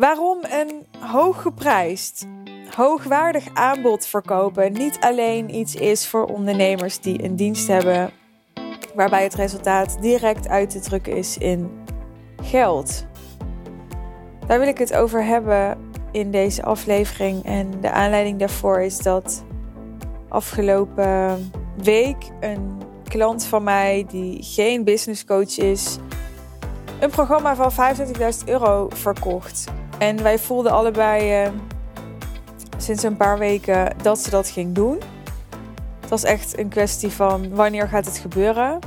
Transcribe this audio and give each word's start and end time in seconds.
Waarom 0.00 0.38
een 0.42 0.86
hooggeprijsd, 0.98 2.26
hoogwaardig 2.76 3.54
aanbod 3.54 4.06
verkopen 4.06 4.72
niet 4.72 4.98
alleen 5.00 5.54
iets 5.54 5.74
is 5.74 6.06
voor 6.06 6.24
ondernemers 6.24 7.00
die 7.00 7.24
een 7.24 7.36
dienst 7.36 7.68
hebben 7.68 8.10
waarbij 8.94 9.22
het 9.22 9.34
resultaat 9.34 9.96
direct 10.00 10.48
uit 10.48 10.70
te 10.70 10.80
drukken 10.80 11.16
is 11.16 11.38
in 11.38 11.84
geld. 12.42 13.06
Daar 14.46 14.58
wil 14.58 14.68
ik 14.68 14.78
het 14.78 14.94
over 14.94 15.24
hebben 15.24 15.78
in 16.12 16.30
deze 16.30 16.62
aflevering. 16.62 17.44
En 17.44 17.80
de 17.80 17.90
aanleiding 17.90 18.38
daarvoor 18.38 18.80
is 18.80 18.98
dat 18.98 19.44
afgelopen 20.28 21.50
week 21.82 22.30
een 22.40 22.82
klant 23.04 23.44
van 23.44 23.62
mij, 23.62 24.06
die 24.08 24.42
geen 24.42 24.84
business 24.84 25.24
coach 25.24 25.58
is, 25.58 25.98
een 27.00 27.10
programma 27.10 27.54
van 27.54 27.96
25.000 27.96 28.44
euro 28.44 28.88
verkocht. 28.88 29.78
En 30.00 30.22
wij 30.22 30.38
voelden 30.38 30.72
allebei 30.72 31.44
uh, 31.44 31.52
sinds 32.76 33.02
een 33.02 33.16
paar 33.16 33.38
weken 33.38 33.96
dat 34.02 34.18
ze 34.18 34.30
dat 34.30 34.48
ging 34.48 34.74
doen. 34.74 35.00
Het 36.00 36.10
was 36.10 36.22
echt 36.22 36.58
een 36.58 36.68
kwestie 36.68 37.10
van 37.10 37.54
wanneer 37.54 37.88
gaat 37.88 38.04
het 38.04 38.18
gebeuren. 38.18 38.78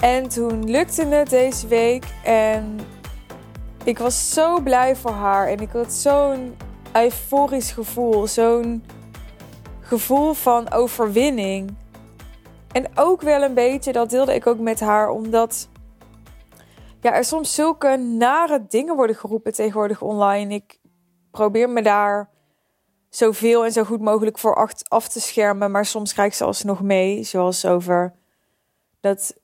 En 0.00 0.28
toen 0.28 0.70
lukte 0.70 1.06
het 1.06 1.30
deze 1.30 1.66
week 1.66 2.04
en 2.24 2.78
ik 3.84 3.98
was 3.98 4.32
zo 4.32 4.60
blij 4.60 4.96
voor 4.96 5.10
haar 5.10 5.48
en 5.48 5.58
ik 5.58 5.70
had 5.72 5.92
zo'n 5.92 6.56
euforisch 6.92 7.70
gevoel, 7.70 8.26
zo'n 8.26 8.84
gevoel 9.80 10.32
van 10.32 10.72
overwinning. 10.72 11.74
En 12.72 12.86
ook 12.94 13.22
wel 13.22 13.42
een 13.42 13.54
beetje, 13.54 13.92
dat 13.92 14.10
deelde 14.10 14.34
ik 14.34 14.46
ook 14.46 14.58
met 14.58 14.80
haar, 14.80 15.08
omdat 15.08 15.68
ja, 17.04 17.14
er 17.14 17.24
soms 17.24 17.54
zulke 17.54 17.96
nare 17.96 18.66
dingen 18.68 18.96
worden 18.96 19.16
geroepen 19.16 19.52
tegenwoordig 19.52 20.02
online. 20.02 20.54
Ik 20.54 20.80
probeer 21.30 21.70
me 21.70 21.82
daar 21.82 22.30
zoveel 23.08 23.64
en 23.64 23.72
zo 23.72 23.84
goed 23.84 24.00
mogelijk 24.00 24.38
voor 24.38 24.72
af 24.88 25.08
te 25.08 25.20
schermen, 25.20 25.70
maar 25.70 25.86
soms 25.86 26.12
krijg 26.12 26.28
ik 26.28 26.34
ze 26.34 26.44
alsnog 26.44 26.82
mee, 26.82 27.22
zoals 27.22 27.66
over 27.66 28.14
dat 29.00 29.36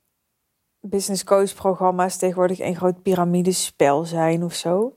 business 0.81 1.25
coach 1.25 1.55
programma's 1.55 2.16
tegenwoordig 2.16 2.58
een 2.58 2.77
groot 2.77 3.03
piramidespel 3.03 4.05
zijn 4.05 4.44
of 4.44 4.55
zo. 4.55 4.97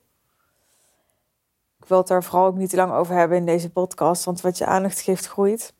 Ik 1.80 1.86
wil 1.88 1.97
het 1.97 2.08
daar 2.08 2.23
vooral 2.23 2.45
ook 2.45 2.58
niet 2.58 2.69
te 2.69 2.75
lang 2.75 2.91
over 2.91 3.16
hebben 3.16 3.38
in 3.38 3.45
deze 3.45 3.72
podcast, 3.72 4.23
want 4.23 4.41
wat 4.41 4.58
je 4.58 4.66
aandacht 4.66 5.02
geeft 5.02 5.28
groeit. 5.28 5.73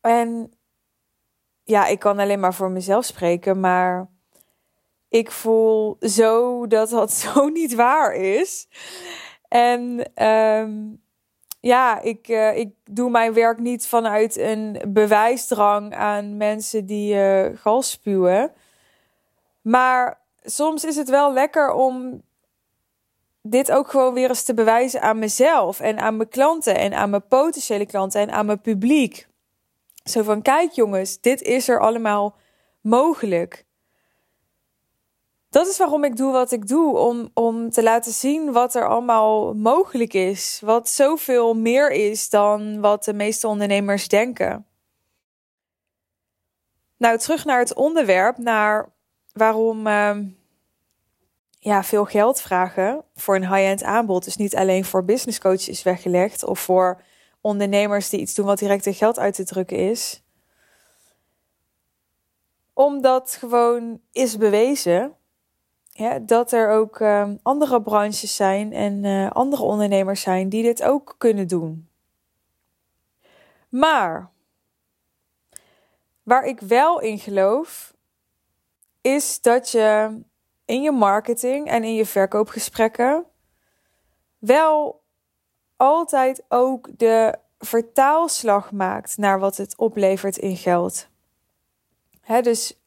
En 0.00 0.52
ja, 1.64 1.86
ik 1.86 1.98
kan 1.98 2.18
alleen 2.18 2.40
maar 2.40 2.54
voor 2.54 2.70
mezelf 2.70 3.04
spreken, 3.04 3.60
maar 3.60 4.10
ik 5.10 5.30
voel 5.30 5.96
zo 6.00 6.66
dat 6.66 6.90
dat 6.90 7.12
zo 7.22 7.48
niet 7.48 7.74
waar 7.74 8.14
is. 8.14 8.68
En 9.48 10.10
ehm, 10.14 10.72
ja, 11.60 12.00
ik, 12.00 12.28
uh, 12.28 12.56
ik 12.56 12.74
doe 12.84 13.10
mijn 13.10 13.32
werk 13.32 13.58
niet 13.58 13.86
vanuit 13.86 14.36
een 14.36 14.82
bewijsdrang 14.88 15.94
aan 15.94 16.36
mensen 16.36 16.86
die 16.86 17.14
uh, 17.14 17.46
gal 17.54 17.82
spuwen. 17.82 18.52
Maar 19.62 20.20
soms 20.42 20.84
is 20.84 20.96
het 20.96 21.08
wel 21.08 21.32
lekker 21.32 21.72
om 21.72 22.22
dit 23.42 23.72
ook 23.72 23.90
gewoon 23.90 24.14
weer 24.14 24.28
eens 24.28 24.44
te 24.44 24.54
bewijzen 24.54 25.02
aan 25.02 25.18
mezelf 25.18 25.80
en 25.80 25.98
aan 25.98 26.16
mijn 26.16 26.28
klanten 26.28 26.76
en 26.76 26.92
aan 26.92 27.10
mijn 27.10 27.26
potentiële 27.28 27.86
klanten 27.86 28.20
en 28.20 28.30
aan 28.30 28.46
mijn 28.46 28.60
publiek. 28.60 29.28
Zo 30.04 30.22
van: 30.22 30.42
kijk 30.42 30.72
jongens, 30.72 31.20
dit 31.20 31.42
is 31.42 31.68
er 31.68 31.80
allemaal 31.80 32.36
mogelijk. 32.80 33.64
Dat 35.50 35.66
is 35.66 35.78
waarom 35.78 36.04
ik 36.04 36.16
doe 36.16 36.32
wat 36.32 36.52
ik 36.52 36.68
doe. 36.68 36.96
Om, 36.96 37.30
om 37.34 37.70
te 37.70 37.82
laten 37.82 38.12
zien 38.12 38.52
wat 38.52 38.74
er 38.74 38.88
allemaal 38.88 39.54
mogelijk 39.54 40.12
is. 40.12 40.60
Wat 40.64 40.88
zoveel 40.88 41.54
meer 41.54 41.90
is 41.90 42.28
dan 42.28 42.80
wat 42.80 43.04
de 43.04 43.12
meeste 43.12 43.46
ondernemers 43.46 44.08
denken. 44.08 44.66
Nou, 46.96 47.18
terug 47.18 47.44
naar 47.44 47.58
het 47.58 47.74
onderwerp, 47.74 48.38
naar 48.38 48.88
waarom 49.32 49.86
uh, 49.86 50.16
ja, 51.58 51.82
veel 51.84 52.04
geld 52.04 52.40
vragen 52.40 53.04
voor 53.14 53.34
een 53.36 53.54
high-end 53.54 53.82
aanbod. 53.82 54.24
Dus 54.24 54.36
niet 54.36 54.56
alleen 54.56 54.84
voor 54.84 55.04
business 55.04 55.38
coaches 55.38 55.68
is 55.68 55.82
weggelegd 55.82 56.44
of 56.44 56.60
voor 56.60 57.02
ondernemers 57.40 58.08
die 58.08 58.20
iets 58.20 58.34
doen 58.34 58.46
wat 58.46 58.58
direct 58.58 58.86
in 58.86 58.94
geld 58.94 59.18
uit 59.18 59.34
te 59.34 59.44
drukken 59.44 59.76
is. 59.76 60.22
Omdat 62.72 63.36
gewoon 63.40 64.00
is 64.12 64.36
bewezen 64.36 65.14
ja, 65.92 66.18
dat 66.18 66.52
er 66.52 66.70
ook 66.70 67.00
uh, 67.00 67.30
andere 67.42 67.82
branches 67.82 68.36
zijn 68.36 68.72
en 68.72 69.04
uh, 69.04 69.30
andere 69.30 69.62
ondernemers 69.62 70.20
zijn 70.20 70.48
die 70.48 70.62
dit 70.62 70.82
ook 70.82 71.14
kunnen 71.18 71.48
doen. 71.48 71.88
Maar 73.68 74.30
waar 76.22 76.44
ik 76.44 76.60
wel 76.60 77.00
in 77.00 77.18
geloof, 77.18 77.94
is 79.00 79.40
dat 79.40 79.70
je 79.70 80.18
in 80.64 80.82
je 80.82 80.92
marketing 80.92 81.68
en 81.68 81.84
in 81.84 81.94
je 81.94 82.06
verkoopgesprekken 82.06 83.24
wel 84.38 85.02
altijd 85.76 86.42
ook 86.48 86.88
de 86.98 87.38
vertaalslag 87.58 88.72
maakt 88.72 89.16
naar 89.16 89.38
wat 89.38 89.56
het 89.56 89.76
oplevert 89.76 90.36
in 90.36 90.56
geld. 90.56 91.08
Hè, 92.20 92.40
dus 92.42 92.79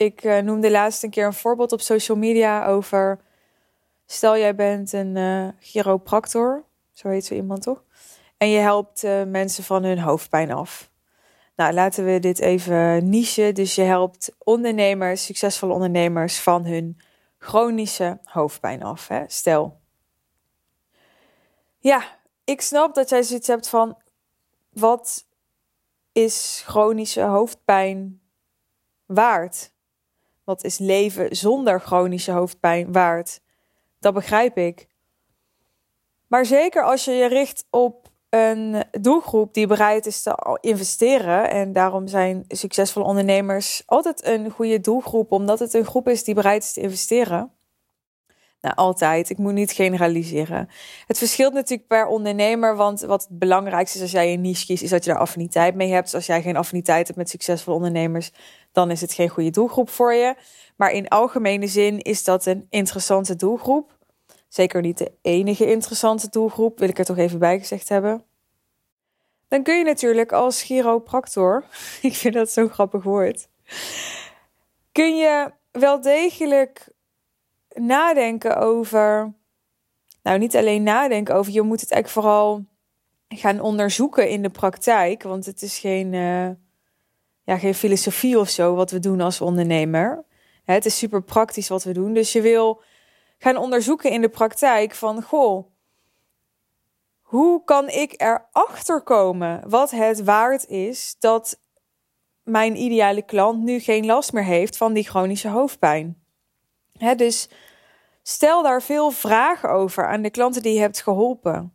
ik 0.00 0.24
uh, 0.24 0.38
noemde 0.38 0.70
laatst 0.70 1.02
een 1.02 1.10
keer 1.10 1.26
een 1.26 1.32
voorbeeld 1.32 1.72
op 1.72 1.80
social 1.80 2.16
media 2.16 2.66
over. 2.66 3.20
Stel, 4.06 4.38
jij 4.38 4.54
bent 4.54 4.92
een 4.92 5.16
uh, 5.16 5.48
chiropractor, 5.58 6.64
zo 6.92 7.08
heet 7.08 7.24
zo 7.24 7.34
iemand 7.34 7.62
toch? 7.62 7.84
En 8.36 8.48
je 8.48 8.58
helpt 8.58 9.04
uh, 9.04 9.22
mensen 9.24 9.64
van 9.64 9.84
hun 9.84 9.98
hoofdpijn 9.98 10.52
af. 10.52 10.90
Nou, 11.56 11.72
laten 11.72 12.04
we 12.04 12.18
dit 12.18 12.38
even 12.38 13.08
niche. 13.08 13.52
Dus 13.52 13.74
je 13.74 13.82
helpt 13.82 14.34
ondernemers, 14.38 15.24
succesvolle 15.24 15.72
ondernemers, 15.72 16.40
van 16.40 16.64
hun 16.64 17.00
chronische 17.38 18.18
hoofdpijn 18.24 18.82
af. 18.82 19.08
Hè? 19.08 19.24
Stel. 19.26 19.80
Ja, 21.78 22.02
ik 22.44 22.60
snap 22.60 22.94
dat 22.94 23.08
jij 23.08 23.22
zoiets 23.22 23.48
hebt 23.48 23.68
van: 23.68 24.02
wat 24.70 25.26
is 26.12 26.62
chronische 26.66 27.22
hoofdpijn 27.22 28.20
waard? 29.06 29.72
Wat 30.50 30.64
is 30.64 30.78
leven 30.78 31.36
zonder 31.36 31.80
chronische 31.80 32.32
hoofdpijn 32.32 32.92
waard? 32.92 33.40
Dat 33.98 34.14
begrijp 34.14 34.56
ik. 34.56 34.86
Maar 36.26 36.46
zeker 36.46 36.84
als 36.84 37.04
je 37.04 37.12
je 37.12 37.26
richt 37.26 37.66
op 37.70 38.08
een 38.28 38.84
doelgroep 39.00 39.54
die 39.54 39.66
bereid 39.66 40.06
is 40.06 40.22
te 40.22 40.58
investeren. 40.60 41.50
En 41.50 41.72
daarom 41.72 42.08
zijn 42.08 42.44
succesvolle 42.48 43.06
ondernemers 43.06 43.82
altijd 43.86 44.24
een 44.24 44.50
goede 44.50 44.80
doelgroep, 44.80 45.32
omdat 45.32 45.58
het 45.58 45.74
een 45.74 45.84
groep 45.84 46.08
is 46.08 46.24
die 46.24 46.34
bereid 46.34 46.62
is 46.62 46.72
te 46.72 46.80
investeren. 46.80 47.52
Nou, 48.60 48.74
altijd. 48.74 49.30
Ik 49.30 49.38
moet 49.38 49.52
niet 49.52 49.72
generaliseren. 49.72 50.68
Het 51.06 51.18
verschilt 51.18 51.52
natuurlijk 51.52 51.88
per 51.88 52.06
ondernemer, 52.06 52.76
want 52.76 53.00
wat 53.00 53.26
het 53.28 53.38
belangrijkste 53.38 53.96
is 53.96 54.02
als 54.02 54.12
jij 54.12 54.32
een 54.32 54.40
niche 54.40 54.66
kiest, 54.66 54.82
is 54.82 54.90
dat 54.90 55.04
je 55.04 55.10
daar 55.10 55.20
affiniteit 55.20 55.74
mee 55.74 55.92
hebt. 55.92 56.14
Als 56.14 56.26
jij 56.26 56.42
geen 56.42 56.56
affiniteit 56.56 57.06
hebt 57.06 57.18
met 57.18 57.30
succesvolle 57.30 57.76
ondernemers, 57.76 58.32
dan 58.72 58.90
is 58.90 59.00
het 59.00 59.12
geen 59.12 59.28
goede 59.28 59.50
doelgroep 59.50 59.90
voor 59.90 60.12
je. 60.12 60.34
Maar 60.76 60.90
in 60.90 61.08
algemene 61.08 61.66
zin 61.66 62.00
is 62.00 62.24
dat 62.24 62.46
een 62.46 62.66
interessante 62.70 63.36
doelgroep. 63.36 63.98
Zeker 64.48 64.80
niet 64.80 64.98
de 64.98 65.12
enige 65.22 65.70
interessante 65.70 66.28
doelgroep, 66.28 66.78
wil 66.78 66.88
ik 66.88 66.98
er 66.98 67.04
toch 67.04 67.18
even 67.18 67.38
bij 67.38 67.58
gezegd 67.58 67.88
hebben. 67.88 68.24
Dan 69.48 69.62
kun 69.62 69.78
je 69.78 69.84
natuurlijk 69.84 70.32
als 70.32 70.62
chiropractor, 70.62 71.64
ik 72.02 72.14
vind 72.14 72.34
dat 72.34 72.50
zo'n 72.50 72.68
grappig 72.68 73.02
woord, 73.02 73.48
kun 74.92 75.16
je 75.16 75.52
wel 75.70 76.00
degelijk 76.00 76.88
nadenken 77.74 78.56
over, 78.56 79.32
nou 80.22 80.38
niet 80.38 80.56
alleen 80.56 80.82
nadenken 80.82 81.34
over, 81.34 81.52
je 81.52 81.62
moet 81.62 81.80
het 81.80 81.90
eigenlijk 81.90 82.26
vooral 82.26 82.64
gaan 83.28 83.60
onderzoeken 83.60 84.28
in 84.28 84.42
de 84.42 84.50
praktijk, 84.50 85.22
want 85.22 85.46
het 85.46 85.62
is 85.62 85.78
geen, 85.78 86.12
uh, 86.12 86.48
ja, 87.44 87.58
geen 87.58 87.74
filosofie 87.74 88.38
of 88.38 88.48
zo 88.48 88.74
wat 88.74 88.90
we 88.90 88.98
doen 88.98 89.20
als 89.20 89.40
ondernemer. 89.40 90.24
Het 90.64 90.84
is 90.84 90.98
super 90.98 91.22
praktisch 91.22 91.68
wat 91.68 91.84
we 91.84 91.92
doen, 91.92 92.12
dus 92.12 92.32
je 92.32 92.40
wil 92.40 92.82
gaan 93.38 93.56
onderzoeken 93.56 94.10
in 94.10 94.20
de 94.20 94.28
praktijk 94.28 94.94
van, 94.94 95.22
goh, 95.22 95.66
hoe 97.20 97.64
kan 97.64 97.88
ik 97.88 98.14
erachter 98.16 99.00
komen 99.00 99.68
wat 99.68 99.90
het 99.90 100.24
waard 100.24 100.68
is 100.68 101.16
dat 101.18 101.60
mijn 102.42 102.76
ideale 102.76 103.22
klant 103.22 103.62
nu 103.62 103.78
geen 103.78 104.06
last 104.06 104.32
meer 104.32 104.44
heeft 104.44 104.76
van 104.76 104.92
die 104.92 105.04
chronische 105.04 105.48
hoofdpijn? 105.48 106.19
Dus 107.16 107.48
stel 108.22 108.62
daar 108.62 108.82
veel 108.82 109.10
vragen 109.10 109.70
over 109.70 110.06
aan 110.06 110.22
de 110.22 110.30
klanten 110.30 110.62
die 110.62 110.74
je 110.74 110.80
hebt 110.80 111.02
geholpen. 111.02 111.74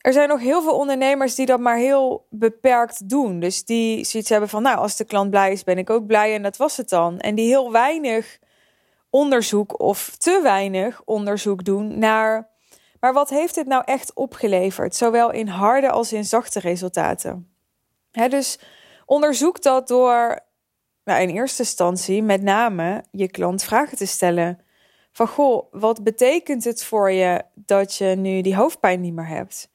Er 0.00 0.12
zijn 0.12 0.28
nog 0.28 0.40
heel 0.40 0.62
veel 0.62 0.76
ondernemers 0.76 1.34
die 1.34 1.46
dat 1.46 1.60
maar 1.60 1.76
heel 1.76 2.26
beperkt 2.30 3.08
doen. 3.08 3.40
Dus 3.40 3.64
die 3.64 4.04
zoiets 4.04 4.28
hebben 4.28 4.48
van, 4.48 4.62
nou, 4.62 4.78
als 4.78 4.96
de 4.96 5.04
klant 5.04 5.30
blij 5.30 5.52
is, 5.52 5.64
ben 5.64 5.78
ik 5.78 5.90
ook 5.90 6.06
blij 6.06 6.34
en 6.34 6.42
dat 6.42 6.56
was 6.56 6.76
het 6.76 6.88
dan. 6.88 7.18
En 7.18 7.34
die 7.34 7.46
heel 7.46 7.72
weinig 7.72 8.38
onderzoek 9.10 9.80
of 9.80 10.16
te 10.16 10.40
weinig 10.42 11.02
onderzoek 11.04 11.64
doen 11.64 11.98
naar. 11.98 12.48
Maar 13.00 13.12
wat 13.12 13.30
heeft 13.30 13.54
dit 13.54 13.66
nou 13.66 13.82
echt 13.84 14.14
opgeleverd, 14.14 14.94
zowel 14.94 15.30
in 15.30 15.48
harde 15.48 15.90
als 15.90 16.12
in 16.12 16.24
zachte 16.24 16.60
resultaten? 16.60 17.54
dus 18.28 18.58
onderzoek 19.06 19.62
dat 19.62 19.88
door 19.88 20.40
nou, 21.04 21.20
in 21.20 21.28
eerste 21.28 21.62
instantie 21.62 22.22
met 22.22 22.42
name 22.42 23.04
je 23.10 23.28
klant 23.28 23.62
vragen 23.62 23.96
te 23.96 24.06
stellen. 24.06 24.60
Van 25.12 25.28
goh, 25.28 25.72
wat 25.72 26.04
betekent 26.04 26.64
het 26.64 26.84
voor 26.84 27.10
je 27.10 27.42
dat 27.54 27.94
je 27.94 28.06
nu 28.06 28.40
die 28.40 28.56
hoofdpijn 28.56 29.00
niet 29.00 29.14
meer 29.14 29.28
hebt? 29.28 29.70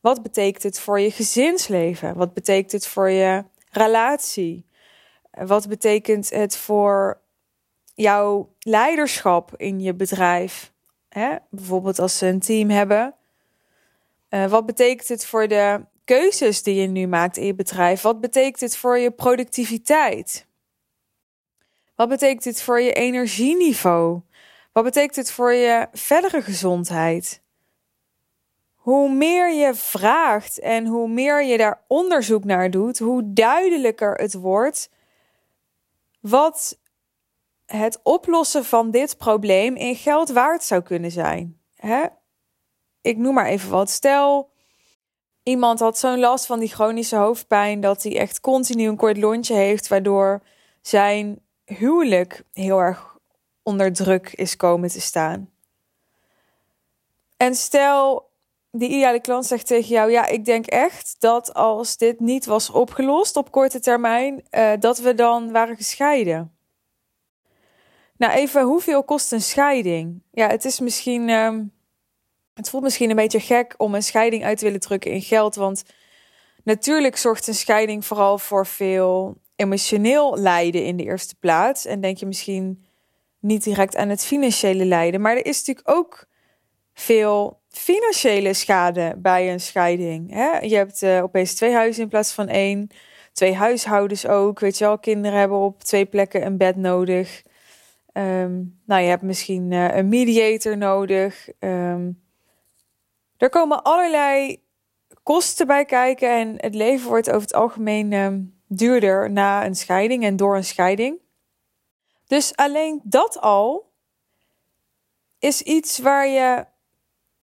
Wat 0.00 0.22
betekent 0.22 0.62
het 0.62 0.80
voor 0.80 1.00
je 1.00 1.10
gezinsleven? 1.10 2.16
Wat 2.16 2.34
betekent 2.34 2.72
het 2.72 2.86
voor 2.86 3.10
je 3.10 3.44
relatie? 3.70 4.66
Wat 5.30 5.68
betekent 5.68 6.30
het 6.30 6.56
voor 6.56 7.20
jouw 7.94 8.54
leiderschap 8.58 9.54
in 9.56 9.80
je 9.80 9.94
bedrijf? 9.94 10.72
Hè? 11.08 11.36
Bijvoorbeeld 11.50 11.98
als 11.98 12.18
ze 12.18 12.26
een 12.26 12.40
team 12.40 12.70
hebben. 12.70 13.14
Uh, 14.30 14.46
wat 14.46 14.66
betekent 14.66 15.08
het 15.08 15.26
voor 15.26 15.48
de 15.48 15.84
keuzes 16.04 16.62
die 16.62 16.74
je 16.74 16.86
nu 16.86 17.06
maakt 17.06 17.36
in 17.36 17.46
je 17.46 17.54
bedrijf? 17.54 18.02
Wat 18.02 18.20
betekent 18.20 18.60
het 18.60 18.76
voor 18.76 18.98
je 18.98 19.10
productiviteit? 19.10 20.47
Wat 21.98 22.08
betekent 22.08 22.42
dit 22.42 22.62
voor 22.62 22.80
je 22.80 22.92
energieniveau? 22.92 24.20
Wat 24.72 24.84
betekent 24.84 25.16
het 25.16 25.30
voor 25.30 25.52
je 25.52 25.86
verdere 25.92 26.42
gezondheid? 26.42 27.42
Hoe 28.74 29.12
meer 29.12 29.52
je 29.52 29.74
vraagt 29.74 30.58
en 30.60 30.86
hoe 30.86 31.08
meer 31.08 31.44
je 31.44 31.56
daar 31.56 31.84
onderzoek 31.86 32.44
naar 32.44 32.70
doet, 32.70 32.98
hoe 32.98 33.32
duidelijker 33.32 34.14
het 34.14 34.34
wordt 34.34 34.90
wat 36.20 36.78
het 37.66 38.00
oplossen 38.02 38.64
van 38.64 38.90
dit 38.90 39.16
probleem 39.16 39.76
in 39.76 39.96
geld 39.96 40.28
waard 40.28 40.64
zou 40.64 40.82
kunnen 40.82 41.10
zijn. 41.10 41.60
Hè? 41.74 42.04
Ik 43.00 43.16
noem 43.16 43.34
maar 43.34 43.46
even 43.46 43.70
wat. 43.70 43.90
Stel, 43.90 44.50
iemand 45.42 45.80
had 45.80 45.98
zo'n 45.98 46.18
last 46.18 46.46
van 46.46 46.58
die 46.58 46.68
chronische 46.68 47.16
hoofdpijn 47.16 47.80
dat 47.80 48.02
hij 48.02 48.18
echt 48.18 48.40
continu 48.40 48.88
een 48.88 48.96
kort 48.96 49.16
lontje 49.16 49.54
heeft, 49.54 49.88
waardoor 49.88 50.42
zijn 50.80 51.46
huwelijk 51.68 52.42
heel 52.52 52.78
erg 52.78 53.16
onder 53.62 53.92
druk 53.92 54.32
is 54.32 54.56
komen 54.56 54.88
te 54.88 55.00
staan. 55.00 55.50
En 57.36 57.54
stel, 57.54 58.30
die 58.70 58.88
ideale 58.88 59.20
klant 59.20 59.46
zegt 59.46 59.66
tegen 59.66 59.88
jou: 59.88 60.10
Ja, 60.10 60.26
ik 60.26 60.44
denk 60.44 60.66
echt 60.66 61.16
dat 61.18 61.54
als 61.54 61.96
dit 61.96 62.20
niet 62.20 62.46
was 62.46 62.70
opgelost 62.70 63.36
op 63.36 63.50
korte 63.50 63.80
termijn, 63.80 64.44
uh, 64.50 64.72
dat 64.78 64.98
we 64.98 65.14
dan 65.14 65.52
waren 65.52 65.76
gescheiden. 65.76 66.52
Nou, 68.16 68.32
even, 68.32 68.62
hoeveel 68.62 69.04
kost 69.04 69.32
een 69.32 69.40
scheiding? 69.40 70.22
Ja, 70.30 70.48
het 70.48 70.64
is 70.64 70.80
misschien. 70.80 71.28
Uh, 71.28 71.58
het 72.54 72.70
voelt 72.70 72.82
misschien 72.82 73.10
een 73.10 73.16
beetje 73.16 73.40
gek 73.40 73.74
om 73.76 73.94
een 73.94 74.02
scheiding 74.02 74.44
uit 74.44 74.58
te 74.58 74.64
willen 74.64 74.80
drukken 74.80 75.10
in 75.10 75.22
geld. 75.22 75.54
Want 75.54 75.84
natuurlijk 76.62 77.16
zorgt 77.16 77.46
een 77.46 77.54
scheiding 77.54 78.04
vooral 78.04 78.38
voor 78.38 78.66
veel 78.66 79.36
emotioneel 79.58 80.36
lijden 80.36 80.84
in 80.84 80.96
de 80.96 81.04
eerste 81.04 81.34
plaats. 81.40 81.86
En 81.86 82.00
denk 82.00 82.16
je 82.18 82.26
misschien 82.26 82.84
niet 83.40 83.64
direct 83.64 83.96
aan 83.96 84.08
het 84.08 84.24
financiële 84.24 84.84
lijden. 84.84 85.20
Maar 85.20 85.36
er 85.36 85.46
is 85.46 85.58
natuurlijk 85.58 85.96
ook 85.96 86.26
veel 86.92 87.60
financiële 87.68 88.54
schade 88.54 89.14
bij 89.18 89.52
een 89.52 89.60
scheiding. 89.60 90.30
Hè? 90.32 90.58
Je 90.58 90.76
hebt 90.76 91.02
uh, 91.02 91.22
opeens 91.22 91.54
twee 91.54 91.72
huizen 91.72 92.02
in 92.02 92.08
plaats 92.08 92.32
van 92.32 92.48
één. 92.48 92.88
Twee 93.32 93.54
huishoudens 93.54 94.26
ook. 94.26 94.60
Weet 94.60 94.78
je 94.78 94.84
wel, 94.84 94.98
kinderen 94.98 95.38
hebben 95.38 95.58
op 95.58 95.82
twee 95.82 96.06
plekken 96.06 96.46
een 96.46 96.56
bed 96.56 96.76
nodig. 96.76 97.42
Ehm, 98.12 98.62
nou, 98.86 99.02
je 99.02 99.08
hebt 99.08 99.22
misschien 99.22 99.70
uh, 99.70 99.96
een 99.96 100.08
mediator 100.08 100.76
nodig. 100.76 101.48
Um, 101.58 102.22
er 103.36 103.50
komen 103.50 103.82
allerlei 103.82 104.62
kosten 105.22 105.66
bij 105.66 105.84
kijken. 105.84 106.30
En 106.30 106.54
het 106.56 106.74
leven 106.74 107.08
wordt 107.08 107.28
over 107.28 107.40
het 107.40 107.54
algemeen 107.54 108.12
um, 108.12 108.57
duurder 108.68 109.30
na 109.30 109.64
een 109.64 109.74
scheiding 109.74 110.24
en 110.24 110.36
door 110.36 110.56
een 110.56 110.64
scheiding. 110.64 111.18
Dus 112.26 112.56
alleen 112.56 113.00
dat 113.04 113.40
al 113.40 113.92
is 115.38 115.62
iets 115.62 115.98
waar 115.98 116.26
je 116.26 116.66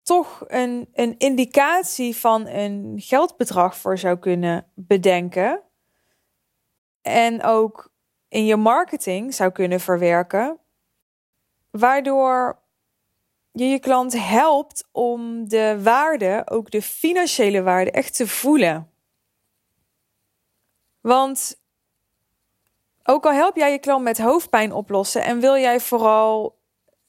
toch 0.03 0.45
een, 0.47 0.89
een 0.93 1.15
indicatie 1.19 2.17
van 2.17 2.47
een 2.47 2.95
geldbedrag 2.97 3.77
voor 3.77 3.99
zou 3.99 4.19
kunnen 4.19 4.71
bedenken. 4.75 5.63
En 7.03 7.43
ook 7.43 7.93
in 8.29 8.45
je 8.45 8.57
marketing 8.57 9.35
zou 9.35 9.51
kunnen 9.51 9.81
verwerken. 9.81 10.59
Waardoor 11.71 12.63
je 13.53 13.65
je 13.65 13.79
klant 13.79 14.13
helpt 14.19 14.89
om 14.93 15.49
de 15.49 15.83
waarde, 15.83 16.43
ook 16.45 16.71
de 16.71 16.83
financiële 16.83 17.63
waarde, 17.63 17.91
echt 17.91 18.17
te 18.17 18.29
voelen. 18.29 18.91
Want 21.07 21.59
ook 23.05 23.25
al 23.25 23.33
help 23.33 23.57
jij 23.57 23.73
je 23.73 23.79
klant 23.79 24.03
met 24.03 24.19
hoofdpijn 24.19 24.73
oplossen 24.73 25.23
en 25.23 25.41
wil 25.41 25.57
jij 25.57 25.81
vooral 25.81 26.59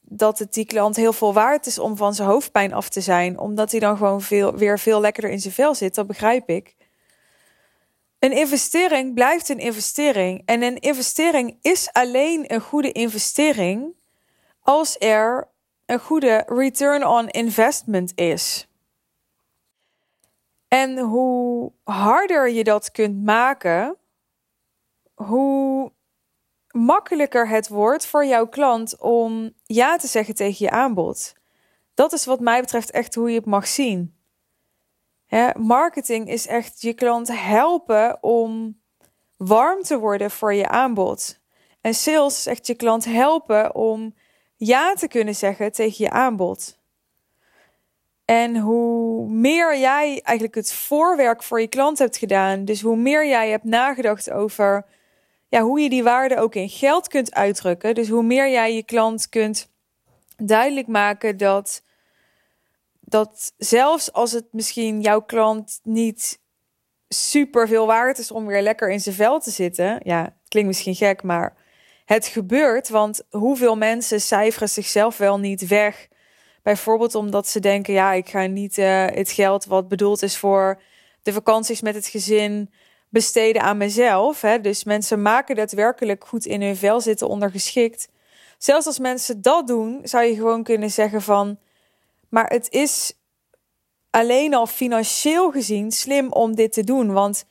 dat 0.01 0.39
het 0.39 0.53
die 0.53 0.65
klant 0.65 0.95
heel 0.95 1.13
veel 1.13 1.33
waard 1.33 1.65
is 1.65 1.79
om 1.79 1.97
van 1.97 2.13
zijn 2.13 2.27
hoofdpijn 2.27 2.73
af 2.73 2.89
te 2.89 3.01
zijn, 3.01 3.39
omdat 3.39 3.71
hij 3.71 3.79
dan 3.79 3.97
gewoon 3.97 4.21
veel, 4.21 4.55
weer 4.55 4.79
veel 4.79 4.99
lekkerder 4.99 5.31
in 5.31 5.39
zijn 5.39 5.53
vel 5.53 5.75
zit, 5.75 5.95
dat 5.95 6.07
begrijp 6.07 6.49
ik. 6.49 6.75
Een 8.19 8.31
investering 8.31 9.13
blijft 9.13 9.49
een 9.49 9.59
investering. 9.59 10.41
En 10.45 10.61
een 10.61 10.79
investering 10.79 11.57
is 11.61 11.89
alleen 11.91 12.53
een 12.53 12.61
goede 12.61 12.91
investering 12.91 13.95
als 14.61 14.95
er 14.99 15.47
een 15.85 15.99
goede 15.99 16.43
return 16.47 17.07
on 17.07 17.27
investment 17.27 18.11
is. 18.15 18.66
En 20.67 20.99
hoe 20.99 21.71
harder 21.83 22.49
je 22.49 22.63
dat 22.63 22.91
kunt 22.91 23.23
maken, 23.23 23.97
hoe 25.13 25.91
makkelijker 26.71 27.47
het 27.49 27.67
wordt 27.67 28.05
voor 28.05 28.25
jouw 28.25 28.47
klant 28.47 28.97
om 28.99 29.53
ja 29.63 29.97
te 29.97 30.07
zeggen 30.07 30.35
tegen 30.35 30.65
je 30.65 30.71
aanbod. 30.71 31.33
Dat 31.93 32.13
is 32.13 32.25
wat 32.25 32.39
mij 32.39 32.61
betreft 32.61 32.91
echt 32.91 33.15
hoe 33.15 33.29
je 33.29 33.35
het 33.35 33.45
mag 33.45 33.67
zien. 33.67 34.15
marketing 35.57 36.29
is 36.29 36.47
echt 36.47 36.81
je 36.81 36.93
klant 36.93 37.39
helpen 37.39 38.23
om 38.23 38.81
warm 39.37 39.81
te 39.83 39.99
worden 39.99 40.31
voor 40.31 40.53
je 40.53 40.67
aanbod. 40.67 41.39
En 41.81 41.93
sales 41.93 42.37
is 42.37 42.45
echt 42.45 42.67
je 42.67 42.75
klant 42.75 43.05
helpen 43.05 43.75
om 43.75 44.15
ja 44.55 44.93
te 44.93 45.07
kunnen 45.07 45.35
zeggen 45.35 45.71
tegen 45.71 46.05
je 46.05 46.11
aanbod. 46.11 46.76
En 48.27 48.57
hoe 48.57 49.29
meer 49.29 49.77
jij 49.77 50.21
eigenlijk 50.23 50.55
het 50.55 50.73
voorwerk 50.73 51.43
voor 51.43 51.61
je 51.61 51.67
klant 51.67 51.97
hebt 51.97 52.17
gedaan, 52.17 52.65
dus 52.65 52.81
hoe 52.81 52.95
meer 52.95 53.27
jij 53.27 53.49
hebt 53.49 53.63
nagedacht 53.63 54.31
over 54.31 54.85
ja, 55.49 55.61
hoe 55.61 55.79
je 55.79 55.89
die 55.89 56.03
waarde 56.03 56.37
ook 56.37 56.55
in 56.55 56.69
geld 56.69 57.07
kunt 57.07 57.33
uitdrukken, 57.33 57.95
dus 57.95 58.09
hoe 58.09 58.23
meer 58.23 58.49
jij 58.49 58.75
je 58.75 58.83
klant 58.83 59.29
kunt 59.29 59.69
duidelijk 60.37 60.87
maken 60.87 61.37
dat, 61.37 61.83
dat 62.99 63.53
zelfs 63.57 64.13
als 64.13 64.31
het 64.31 64.45
misschien 64.51 65.01
jouw 65.01 65.21
klant 65.21 65.79
niet 65.83 66.39
super 67.07 67.67
veel 67.67 67.85
waard 67.85 68.17
is 68.17 68.31
om 68.31 68.45
weer 68.45 68.61
lekker 68.61 68.89
in 68.89 68.99
zijn 68.99 69.15
vel 69.15 69.39
te 69.39 69.51
zitten, 69.51 69.99
ja, 70.03 70.35
klinkt 70.47 70.69
misschien 70.69 70.95
gek, 70.95 71.23
maar 71.23 71.55
het 72.05 72.27
gebeurt, 72.27 72.89
want 72.89 73.23
hoeveel 73.29 73.77
mensen 73.77 74.21
cijferen 74.21 74.69
zichzelf 74.69 75.17
wel 75.17 75.39
niet 75.39 75.67
weg 75.67 76.07
Bijvoorbeeld 76.67 77.15
omdat 77.15 77.47
ze 77.47 77.59
denken, 77.59 77.93
ja, 77.93 78.13
ik 78.13 78.29
ga 78.29 78.45
niet 78.45 78.77
uh, 78.77 79.05
het 79.05 79.31
geld 79.31 79.65
wat 79.65 79.87
bedoeld 79.87 80.21
is 80.21 80.37
voor 80.37 80.81
de 81.21 81.33
vakanties 81.33 81.81
met 81.81 81.95
het 81.95 82.07
gezin 82.07 82.71
besteden 83.09 83.61
aan 83.61 83.77
mezelf. 83.77 84.41
Hè? 84.41 84.61
Dus 84.61 84.83
mensen 84.83 85.21
maken 85.21 85.55
daadwerkelijk 85.55 86.27
goed 86.27 86.45
in 86.45 86.61
hun 86.61 86.75
vel 86.75 87.01
zitten 87.01 87.27
ondergeschikt. 87.27 88.09
Zelfs 88.57 88.85
als 88.85 88.99
mensen 88.99 89.41
dat 89.41 89.67
doen, 89.67 89.99
zou 90.03 90.23
je 90.23 90.35
gewoon 90.35 90.63
kunnen 90.63 90.91
zeggen 90.91 91.21
van, 91.21 91.59
maar 92.29 92.49
het 92.49 92.71
is 92.71 93.13
alleen 94.09 94.53
al 94.53 94.67
financieel 94.67 95.51
gezien 95.51 95.91
slim 95.91 96.31
om 96.31 96.55
dit 96.55 96.73
te 96.73 96.83
doen. 96.83 97.13
Want 97.13 97.45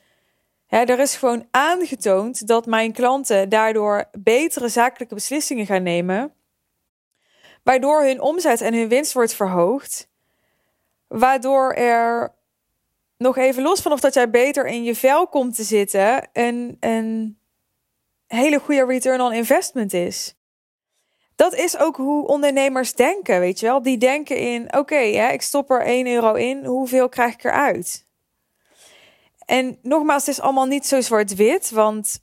hè, 0.67 0.79
er 0.79 0.99
is 0.99 1.15
gewoon 1.15 1.47
aangetoond 1.51 2.47
dat 2.47 2.65
mijn 2.65 2.91
klanten 2.91 3.49
daardoor 3.49 4.09
betere 4.19 4.69
zakelijke 4.69 5.15
beslissingen 5.15 5.65
gaan 5.65 5.83
nemen 5.83 6.35
waardoor 7.67 8.03
hun 8.03 8.21
omzet 8.21 8.61
en 8.61 8.73
hun 8.73 8.87
winst 8.87 9.13
wordt 9.13 9.33
verhoogd. 9.33 10.09
Waardoor 11.07 11.73
er 11.73 12.35
nog 13.17 13.37
even 13.37 13.63
los 13.63 13.81
van 13.81 13.91
of 13.91 13.99
dat 13.99 14.13
jij 14.13 14.29
beter 14.29 14.65
in 14.65 14.83
je 14.83 14.95
vel 14.95 15.27
komt 15.27 15.55
te 15.55 15.63
zitten, 15.63 16.29
een, 16.33 16.77
een 16.79 17.39
hele 18.27 18.59
goede 18.59 18.85
return 18.85 19.21
on 19.21 19.33
investment 19.33 19.93
is. 19.93 20.35
Dat 21.35 21.53
is 21.53 21.77
ook 21.77 21.95
hoe 21.95 22.27
ondernemers 22.27 22.93
denken, 22.93 23.39
weet 23.39 23.59
je 23.59 23.65
wel. 23.65 23.81
Die 23.81 23.97
denken 23.97 24.37
in, 24.37 24.77
oké, 24.77 24.99
ik 25.31 25.41
stop 25.41 25.69
er 25.69 25.81
1 25.81 26.07
euro 26.07 26.33
in, 26.33 26.65
hoeveel 26.65 27.09
krijg 27.09 27.33
ik 27.33 27.43
eruit? 27.43 28.05
En 29.45 29.79
nogmaals, 29.81 30.25
het 30.25 30.35
is 30.35 30.41
allemaal 30.41 30.65
niet 30.65 30.85
zo 30.85 31.01
zwart-wit, 31.01 31.69
want 31.69 32.19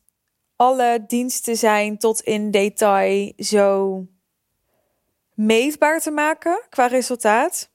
alle 0.57 1.05
diensten 1.07 1.57
zijn 1.57 1.99
tot 1.99 2.21
in 2.21 2.51
detail 2.51 3.33
zo 3.37 4.01
meetbaar 5.35 6.00
te 6.00 6.11
maken 6.11 6.62
qua 6.69 6.87
resultaat. 6.87 7.73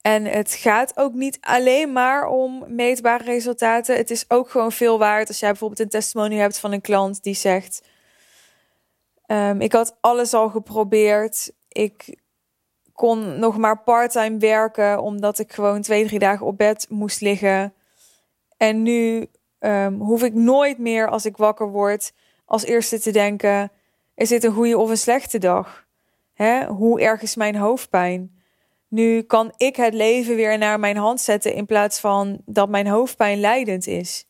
En 0.00 0.24
het 0.24 0.52
gaat 0.52 0.96
ook 0.96 1.12
niet 1.12 1.38
alleen 1.40 1.92
maar 1.92 2.26
om 2.26 2.64
meetbare 2.68 3.24
resultaten. 3.24 3.96
Het 3.96 4.10
is 4.10 4.24
ook 4.28 4.50
gewoon 4.50 4.72
veel 4.72 4.98
waard 4.98 5.28
als 5.28 5.40
jij 5.40 5.50
bijvoorbeeld 5.50 5.80
een 5.80 5.88
testimonial 5.88 6.40
hebt 6.40 6.58
van 6.58 6.72
een 6.72 6.80
klant 6.80 7.22
die 7.22 7.34
zegt: 7.34 7.82
um, 9.26 9.60
Ik 9.60 9.72
had 9.72 9.96
alles 10.00 10.34
al 10.34 10.48
geprobeerd. 10.48 11.52
Ik 11.68 12.18
kon 12.92 13.38
nog 13.38 13.56
maar 13.56 13.82
parttime 13.82 14.38
werken 14.38 15.02
omdat 15.02 15.38
ik 15.38 15.52
gewoon 15.52 15.82
twee, 15.82 16.06
drie 16.06 16.18
dagen 16.18 16.46
op 16.46 16.58
bed 16.58 16.86
moest 16.88 17.20
liggen. 17.20 17.74
En 18.56 18.82
nu 18.82 19.26
um, 19.60 20.00
hoef 20.00 20.22
ik 20.22 20.34
nooit 20.34 20.78
meer 20.78 21.08
als 21.08 21.24
ik 21.24 21.36
wakker 21.36 21.68
word 21.68 22.12
als 22.44 22.64
eerste 22.64 23.00
te 23.00 23.10
denken: 23.10 23.70
is 24.14 24.28
dit 24.28 24.44
een 24.44 24.52
goede 24.52 24.78
of 24.78 24.90
een 24.90 24.98
slechte 24.98 25.38
dag? 25.38 25.85
Hoe 26.68 27.00
erg 27.00 27.22
is 27.22 27.36
mijn 27.36 27.56
hoofdpijn? 27.56 28.40
Nu 28.88 29.22
kan 29.22 29.52
ik 29.56 29.76
het 29.76 29.94
leven 29.94 30.36
weer 30.36 30.58
naar 30.58 30.80
mijn 30.80 30.96
hand 30.96 31.20
zetten 31.20 31.54
in 31.54 31.66
plaats 31.66 31.98
van 32.00 32.40
dat 32.44 32.68
mijn 32.68 32.86
hoofdpijn 32.86 33.40
leidend 33.40 33.86
is. 33.86 34.26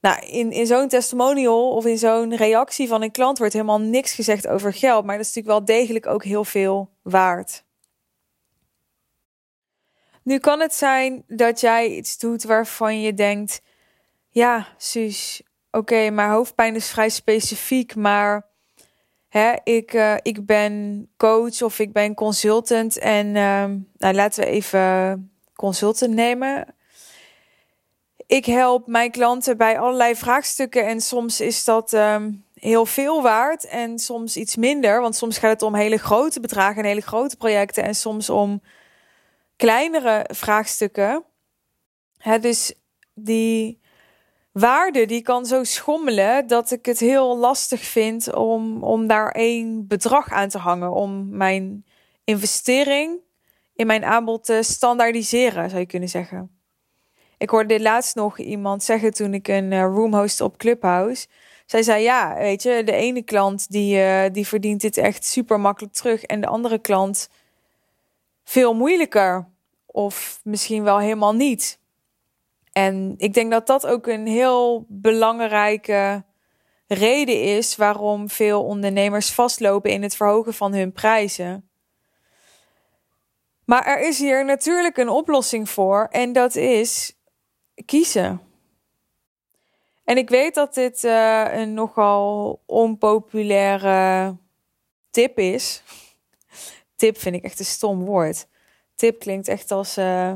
Nou, 0.00 0.26
in, 0.26 0.52
in 0.52 0.66
zo'n 0.66 0.88
testimonial 0.88 1.70
of 1.70 1.86
in 1.86 1.98
zo'n 1.98 2.36
reactie 2.36 2.88
van 2.88 3.02
een 3.02 3.10
klant 3.10 3.38
wordt 3.38 3.52
helemaal 3.52 3.80
niks 3.80 4.12
gezegd 4.12 4.46
over 4.46 4.72
geld, 4.72 5.04
maar 5.04 5.16
dat 5.16 5.26
is 5.26 5.34
natuurlijk 5.34 5.66
wel 5.66 5.76
degelijk 5.76 6.06
ook 6.06 6.24
heel 6.24 6.44
veel 6.44 6.90
waard. 7.02 7.64
Nu 10.22 10.38
kan 10.38 10.60
het 10.60 10.74
zijn 10.74 11.24
dat 11.26 11.60
jij 11.60 11.88
iets 11.88 12.18
doet 12.18 12.42
waarvan 12.42 13.00
je 13.00 13.14
denkt: 13.14 13.62
ja, 14.28 14.68
Suus, 14.76 15.42
oké, 15.70 16.10
maar 16.10 16.30
hoofdpijn 16.30 16.74
is 16.74 16.90
vrij 16.90 17.08
specifiek, 17.08 17.94
maar 17.94 18.50
hè, 19.32 19.54
ik, 19.64 19.92
uh, 19.92 20.14
ik 20.22 20.46
ben 20.46 21.08
coach 21.16 21.62
of 21.62 21.78
ik 21.78 21.92
ben 21.92 22.14
consultant 22.14 22.98
en 22.98 23.26
uh, 23.26 23.64
nou, 23.98 24.14
laten 24.14 24.44
we 24.44 24.50
even 24.50 25.30
consultant 25.54 26.14
nemen. 26.14 26.74
Ik 28.26 28.44
help 28.44 28.86
mijn 28.86 29.10
klanten 29.10 29.56
bij 29.56 29.78
allerlei 29.78 30.16
vraagstukken 30.16 30.86
en 30.86 31.00
soms 31.00 31.40
is 31.40 31.64
dat 31.64 31.92
um, 31.92 32.44
heel 32.54 32.86
veel 32.86 33.22
waard 33.22 33.66
en 33.66 33.98
soms 33.98 34.36
iets 34.36 34.56
minder, 34.56 35.00
want 35.00 35.16
soms 35.16 35.38
gaat 35.38 35.52
het 35.52 35.62
om 35.62 35.74
hele 35.74 35.98
grote 35.98 36.40
bedragen 36.40 36.82
en 36.82 36.88
hele 36.88 37.00
grote 37.00 37.36
projecten 37.36 37.84
en 37.84 37.94
soms 37.94 38.30
om 38.30 38.62
kleinere 39.56 40.28
vraagstukken. 40.32 41.24
Hè, 42.18 42.38
dus 42.38 42.74
die 43.14 43.80
waarde 44.52 45.06
die 45.06 45.22
kan 45.22 45.46
zo 45.46 45.64
schommelen 45.64 46.46
dat 46.46 46.70
ik 46.70 46.86
het 46.86 46.98
heel 46.98 47.36
lastig 47.36 47.80
vind 47.80 48.34
om, 48.34 48.82
om 48.82 49.06
daar 49.06 49.30
één 49.30 49.86
bedrag 49.86 50.30
aan 50.30 50.48
te 50.48 50.58
hangen. 50.58 50.92
Om 50.92 51.36
mijn 51.36 51.84
investering 52.24 53.18
in 53.74 53.86
mijn 53.86 54.04
aanbod 54.04 54.44
te 54.44 54.58
standaardiseren, 54.62 55.68
zou 55.68 55.80
je 55.80 55.86
kunnen 55.86 56.08
zeggen. 56.08 56.50
Ik 57.38 57.50
hoorde 57.50 57.68
dit 57.68 57.80
laatst 57.80 58.14
nog 58.14 58.38
iemand 58.38 58.82
zeggen 58.82 59.14
toen 59.14 59.34
ik 59.34 59.48
een 59.48 59.72
uh, 59.72 59.80
room 59.80 60.14
host 60.14 60.40
op 60.40 60.56
Clubhouse. 60.56 61.26
Zij 61.66 61.82
zei 61.82 62.02
ja, 62.02 62.34
weet 62.34 62.62
je, 62.62 62.82
de 62.84 62.92
ene 62.92 63.22
klant 63.22 63.70
die, 63.70 63.96
uh, 63.96 64.24
die 64.32 64.46
verdient 64.46 64.80
dit 64.80 64.96
echt 64.96 65.24
super 65.24 65.60
makkelijk 65.60 65.94
terug 65.94 66.22
en 66.22 66.40
de 66.40 66.46
andere 66.46 66.78
klant 66.78 67.28
veel 68.44 68.74
moeilijker. 68.74 69.48
Of 69.86 70.40
misschien 70.44 70.82
wel 70.82 70.98
helemaal 70.98 71.34
niet. 71.34 71.78
En 72.72 73.14
ik 73.16 73.34
denk 73.34 73.50
dat 73.50 73.66
dat 73.66 73.86
ook 73.86 74.06
een 74.06 74.26
heel 74.26 74.86
belangrijke 74.88 76.24
reden 76.86 77.42
is 77.42 77.76
waarom 77.76 78.28
veel 78.28 78.64
ondernemers 78.64 79.32
vastlopen 79.32 79.90
in 79.90 80.02
het 80.02 80.16
verhogen 80.16 80.54
van 80.54 80.74
hun 80.74 80.92
prijzen. 80.92 81.68
Maar 83.64 83.86
er 83.86 84.00
is 84.00 84.18
hier 84.18 84.44
natuurlijk 84.44 84.96
een 84.96 85.08
oplossing 85.08 85.68
voor 85.68 86.06
en 86.10 86.32
dat 86.32 86.54
is 86.54 87.16
kiezen. 87.84 88.40
En 90.04 90.16
ik 90.16 90.28
weet 90.28 90.54
dat 90.54 90.74
dit 90.74 91.04
uh, 91.04 91.54
een 91.54 91.74
nogal 91.74 92.62
onpopulaire 92.66 94.36
tip 95.10 95.38
is. 95.38 95.82
tip 96.96 97.18
vind 97.18 97.34
ik 97.34 97.44
echt 97.44 97.58
een 97.58 97.64
stom 97.64 98.04
woord. 98.04 98.46
Tip 98.94 99.18
klinkt 99.18 99.48
echt 99.48 99.70
als. 99.70 99.98
Uh, 99.98 100.34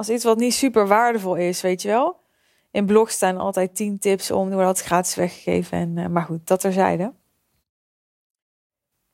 als 0.00 0.08
iets 0.08 0.24
wat 0.24 0.38
niet 0.38 0.54
super 0.54 0.86
waardevol 0.86 1.34
is, 1.34 1.60
weet 1.60 1.82
je 1.82 1.88
wel. 1.88 2.20
In 2.70 2.86
blogs 2.86 3.14
staan 3.14 3.38
altijd 3.38 3.76
10 3.76 3.98
tips 3.98 4.30
om, 4.30 4.50
door 4.50 4.62
dat 4.62 4.80
gratis 4.80 5.14
weggegeven. 5.14 5.78
En, 5.78 5.96
uh, 5.96 6.06
maar 6.06 6.22
goed, 6.22 6.46
dat 6.46 6.60
terzijde. 6.60 7.12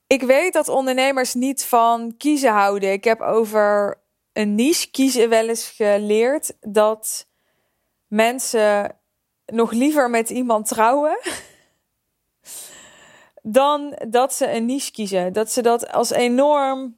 Ik 0.07 0.23
weet 0.23 0.53
dat 0.53 0.69
ondernemers 0.69 1.35
niet 1.35 1.65
van 1.65 2.15
kiezen 2.17 2.53
houden. 2.53 2.93
Ik 2.93 3.05
heb 3.05 3.21
over 3.21 3.99
een 4.33 4.55
niche 4.55 4.91
kiezen 4.91 5.29
wel 5.29 5.49
eens 5.49 5.71
geleerd 5.71 6.57
dat 6.61 7.27
mensen 8.07 8.97
nog 9.47 9.73
liever 9.73 10.11
met 10.11 10.31
iemand 10.31 10.69
trouwen 10.69 11.19
dan 13.59 13.99
dat 14.09 14.35
ze 14.35 14.53
een 14.53 14.67
niche 14.67 14.91
kiezen. 14.91 15.33
Dat 15.33 15.53
ze 15.53 15.63
dat 15.63 15.93
als 15.93 16.11
enorm 16.11 16.97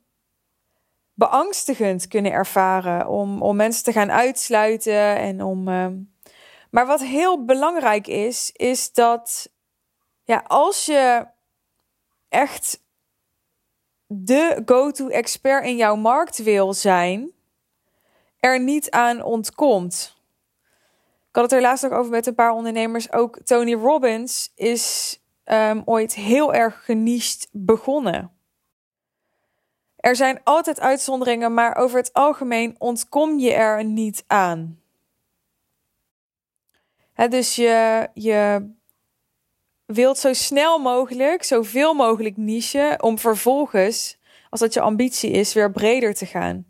beangstigend 1.18 2.08
kunnen 2.08 2.32
ervaren 2.32 3.08
om, 3.08 3.42
om 3.42 3.56
mensen 3.56 3.84
te 3.84 3.92
gaan 3.92 4.10
uitsluiten 4.10 5.16
en 5.16 5.42
om. 5.42 5.68
Uh... 5.68 5.86
Maar 6.70 6.86
wat 6.86 7.00
heel 7.00 7.44
belangrijk 7.44 8.06
is, 8.06 8.50
is 8.52 8.92
dat 8.92 9.50
ja, 10.24 10.44
als 10.46 10.86
je 10.86 11.26
echt 12.28 12.82
de 14.06 14.62
go-to 14.64 15.08
expert 15.08 15.64
in 15.64 15.76
jouw 15.76 15.96
markt 15.96 16.42
wil 16.42 16.74
zijn, 16.74 17.30
er 18.40 18.60
niet 18.60 18.90
aan 18.90 19.22
ontkomt. 19.22 20.16
Ik 21.28 21.34
had 21.34 21.42
het 21.42 21.52
er 21.52 21.60
laatst 21.60 21.82
nog 21.82 21.92
over 21.92 22.10
met 22.10 22.26
een 22.26 22.34
paar 22.34 22.52
ondernemers. 22.52 23.12
Ook 23.12 23.38
Tony 23.44 23.74
Robbins 23.74 24.52
is 24.54 25.18
um, 25.44 25.82
ooit 25.84 26.14
heel 26.14 26.54
erg 26.54 26.84
geniest 26.84 27.48
begonnen. 27.52 28.37
Er 29.98 30.16
zijn 30.16 30.40
altijd 30.44 30.80
uitzonderingen, 30.80 31.54
maar 31.54 31.76
over 31.76 31.98
het 31.98 32.12
algemeen 32.12 32.74
ontkom 32.78 33.38
je 33.38 33.52
er 33.52 33.84
niet 33.84 34.24
aan. 34.26 34.80
dus 37.28 37.56
je, 37.56 38.08
je 38.14 38.70
wilt 39.86 40.18
zo 40.18 40.32
snel 40.32 40.78
mogelijk, 40.78 41.42
zoveel 41.42 41.94
mogelijk 41.94 42.36
niche, 42.36 42.98
om 43.00 43.18
vervolgens, 43.18 44.18
als 44.50 44.60
dat 44.60 44.74
je 44.74 44.80
ambitie 44.80 45.30
is, 45.30 45.52
weer 45.52 45.70
breder 45.70 46.14
te 46.14 46.26
gaan. 46.26 46.66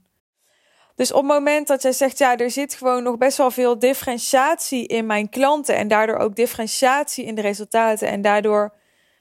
Dus 0.95 1.13
op 1.13 1.23
het 1.23 1.33
moment 1.33 1.67
dat 1.67 1.83
jij 1.83 1.93
zegt, 1.93 2.19
ja, 2.19 2.37
er 2.37 2.51
zit 2.51 2.75
gewoon 2.75 3.03
nog 3.03 3.19
best 3.19 3.37
wel 3.37 3.51
veel 3.51 3.79
differentiatie 3.79 4.87
in 4.87 5.07
mijn 5.07 5.29
klanten 5.29 5.77
en 5.77 5.89
daardoor 5.89 6.17
ook 6.17 6.37
differentiatie 6.37 7.25
in 7.25 7.35
de 7.35 7.41
resultaten 7.41 8.09
en 8.09 8.23
daardoor 8.23 8.75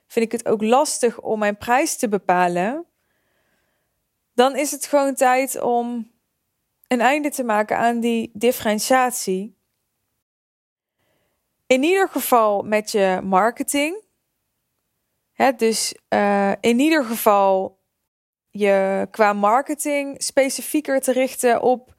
vind 0.08 0.26
ik 0.26 0.32
het 0.32 0.48
ook 0.48 0.62
lastig 0.62 1.22
om 1.22 1.40
mijn 1.40 1.58
prijs 1.58 1.98
te 1.98 2.10
bepalen 2.10 2.87
dan 4.38 4.56
is 4.56 4.72
het 4.72 4.86
gewoon 4.86 5.16
tijd 5.16 5.62
om 5.62 6.12
een 6.88 7.02
einde 7.02 7.30
te 7.30 7.44
maken 7.44 7.78
aan 7.78 8.00
die 8.00 8.32
differentiatie. 8.34 9.58
In 11.68 11.84
ieder 11.84 12.10
geval 12.10 12.64
met 12.64 12.92
je 12.92 13.20
marketing. 13.24 14.04
Hè, 15.34 15.52
dus 15.52 15.96
uh, 16.10 16.52
in 16.60 16.80
ieder 16.80 17.06
geval 17.06 17.80
je 18.50 19.08
qua 19.12 19.34
marketing 19.34 20.24
specifieker 20.24 21.02
te 21.02 21.12
richten 21.12 21.62
op 21.62 21.96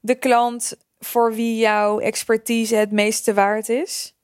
de 0.00 0.14
klant 0.14 0.76
voor 0.98 1.34
wie 1.34 1.58
jouw 1.58 1.98
expertise 1.98 2.76
het 2.76 2.92
meeste 2.92 3.34
waard 3.34 3.68
is. 3.68 4.14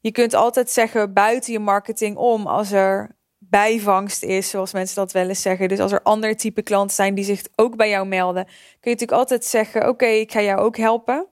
Je 0.00 0.12
kunt 0.12 0.34
altijd 0.34 0.70
zeggen 0.70 1.12
buiten 1.12 1.52
je 1.52 1.58
marketing 1.58 2.16
om 2.16 2.46
als 2.46 2.72
er 2.72 3.16
bijvangst 3.50 4.22
is, 4.22 4.50
zoals 4.50 4.72
mensen 4.72 4.96
dat 4.96 5.12
wel 5.12 5.28
eens 5.28 5.42
zeggen. 5.42 5.68
Dus 5.68 5.78
als 5.78 5.92
er 5.92 6.02
ander 6.02 6.36
type 6.36 6.62
klanten 6.62 6.96
zijn 6.96 7.14
die 7.14 7.24
zich 7.24 7.42
ook 7.54 7.76
bij 7.76 7.88
jou 7.88 8.06
melden, 8.06 8.44
kun 8.44 8.54
je 8.80 8.90
natuurlijk 8.90 9.18
altijd 9.18 9.44
zeggen: 9.44 9.88
Oké, 9.88 10.06
ik 10.06 10.32
ga 10.32 10.42
jou 10.42 10.60
ook 10.60 10.76
helpen. 10.76 11.26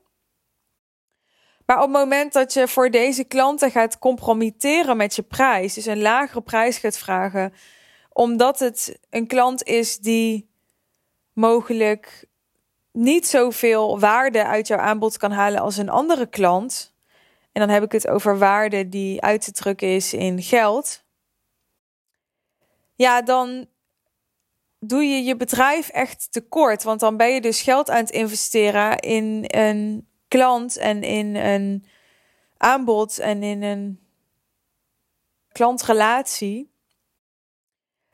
Maar 1.66 1.76
op 1.76 1.82
het 1.82 1.92
moment 1.92 2.32
dat 2.32 2.52
je 2.52 2.68
voor 2.68 2.90
deze 2.90 3.24
klanten 3.24 3.70
gaat 3.70 3.98
compromitteren 3.98 4.96
met 4.96 5.14
je 5.14 5.22
prijs, 5.22 5.74
dus 5.74 5.86
een 5.86 6.02
lagere 6.02 6.42
prijs 6.42 6.78
gaat 6.78 6.98
vragen, 6.98 7.52
omdat 8.12 8.58
het 8.58 8.98
een 9.10 9.26
klant 9.26 9.64
is 9.64 9.98
die 9.98 10.50
mogelijk 11.32 12.24
niet 12.92 13.26
zoveel 13.26 13.98
waarde 14.00 14.44
uit 14.44 14.66
jouw 14.66 14.78
aanbod 14.78 15.16
kan 15.16 15.30
halen 15.30 15.60
als 15.60 15.76
een 15.76 15.88
andere 15.88 16.26
klant. 16.26 16.94
En 17.52 17.60
dan 17.60 17.70
heb 17.70 17.82
ik 17.82 17.92
het 17.92 18.08
over 18.08 18.38
waarde 18.38 18.88
die 18.88 19.22
uit 19.22 19.44
te 19.44 19.52
drukken 19.52 19.88
is 19.88 20.12
in 20.12 20.42
geld 20.42 21.03
ja, 22.94 23.22
dan 23.22 23.66
doe 24.78 25.04
je 25.04 25.24
je 25.24 25.36
bedrijf 25.36 25.88
echt 25.88 26.32
tekort. 26.32 26.82
Want 26.82 27.00
dan 27.00 27.16
ben 27.16 27.28
je 27.28 27.40
dus 27.40 27.62
geld 27.62 27.90
aan 27.90 27.96
het 27.96 28.10
investeren 28.10 28.98
in 28.98 29.44
een 29.46 30.08
klant 30.28 30.76
en 30.76 31.02
in 31.02 31.34
een 31.34 31.84
aanbod 32.56 33.18
en 33.18 33.42
in 33.42 33.62
een 33.62 34.00
klantrelatie. 35.52 36.72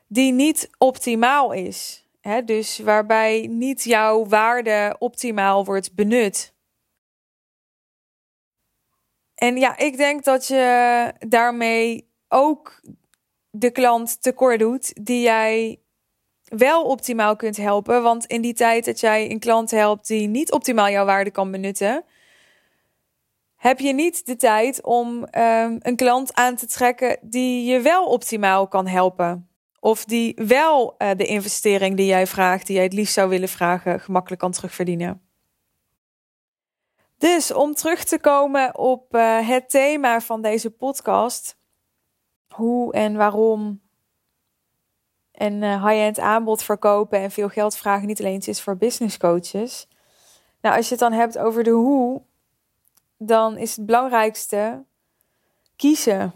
die 0.07 0.31
niet 0.31 0.69
optimaal 0.77 1.51
is. 1.51 2.07
Hè? 2.21 2.43
Dus 2.43 2.79
waarbij 2.79 3.47
niet 3.47 3.83
jouw 3.83 4.25
waarde 4.25 4.95
optimaal 4.99 5.65
wordt 5.65 5.95
benut. 5.95 6.53
En 9.35 9.57
ja, 9.57 9.77
ik 9.77 9.97
denk 9.97 10.23
dat 10.23 10.47
je 10.47 11.13
daarmee 11.19 12.09
ook 12.27 12.81
de 13.51 13.71
klant 13.71 14.21
tekort 14.21 14.59
doet 14.59 15.05
die 15.05 15.21
jij 15.21 15.79
wel 16.43 16.83
optimaal 16.83 17.35
kunt 17.35 17.57
helpen. 17.57 18.03
Want 18.03 18.25
in 18.25 18.41
die 18.41 18.53
tijd 18.53 18.85
dat 18.85 18.99
jij 18.99 19.31
een 19.31 19.39
klant 19.39 19.71
helpt 19.71 20.07
die 20.07 20.27
niet 20.27 20.51
optimaal 20.51 20.89
jouw 20.89 21.05
waarde 21.05 21.31
kan 21.31 21.51
benutten, 21.51 22.03
heb 23.55 23.79
je 23.79 23.93
niet 23.93 24.25
de 24.25 24.35
tijd 24.35 24.83
om 24.83 25.07
um, 25.17 25.77
een 25.79 25.95
klant 25.95 26.33
aan 26.33 26.55
te 26.55 26.67
trekken 26.67 27.17
die 27.21 27.65
je 27.65 27.79
wel 27.79 28.05
optimaal 28.05 28.67
kan 28.67 28.87
helpen. 28.87 29.49
Of 29.79 30.05
die 30.05 30.33
wel 30.45 30.95
uh, 30.97 31.09
de 31.17 31.25
investering 31.25 31.97
die 31.97 32.05
jij 32.05 32.27
vraagt, 32.27 32.67
die 32.67 32.75
jij 32.75 32.83
het 32.83 32.93
liefst 32.93 33.13
zou 33.13 33.29
willen 33.29 33.49
vragen, 33.49 33.99
gemakkelijk 33.99 34.41
kan 34.41 34.51
terugverdienen. 34.51 35.21
Dus 37.17 37.53
om 37.53 37.73
terug 37.73 38.03
te 38.03 38.19
komen 38.19 38.77
op 38.77 39.15
uh, 39.15 39.47
het 39.47 39.69
thema 39.69 40.21
van 40.21 40.41
deze 40.41 40.69
podcast: 40.69 41.57
hoe 42.51 42.93
en 42.93 43.15
waarom 43.15 43.81
en 45.31 45.53
uh, 45.61 45.85
high-end 45.85 46.19
aanbod 46.19 46.63
verkopen 46.63 47.19
en 47.19 47.31
veel 47.31 47.49
geld 47.49 47.75
vragen 47.75 48.07
niet 48.07 48.19
alleen 48.19 48.39
is 48.39 48.61
voor 48.61 48.77
business 48.77 49.17
coaches. 49.17 49.87
Nou, 50.61 50.75
als 50.75 50.85
je 50.85 50.91
het 50.91 50.99
dan 50.99 51.13
hebt 51.13 51.37
over 51.37 51.63
de 51.63 51.69
hoe, 51.69 52.21
dan 53.17 53.57
is 53.57 53.75
het 53.75 53.85
belangrijkste 53.85 54.83
kiezen. 55.75 56.33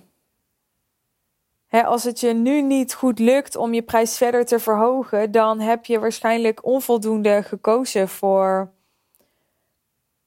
als 1.69 2.03
het 2.03 2.19
je 2.19 2.33
nu 2.33 2.61
niet 2.61 2.93
goed 2.93 3.19
lukt 3.19 3.55
om 3.55 3.73
je 3.73 3.83
prijs 3.83 4.17
verder 4.17 4.45
te 4.45 4.59
verhogen, 4.59 5.31
dan 5.31 5.59
heb 5.59 5.85
je 5.85 5.99
waarschijnlijk 5.99 6.65
onvoldoende 6.65 7.43
gekozen 7.43 8.09
voor 8.09 8.71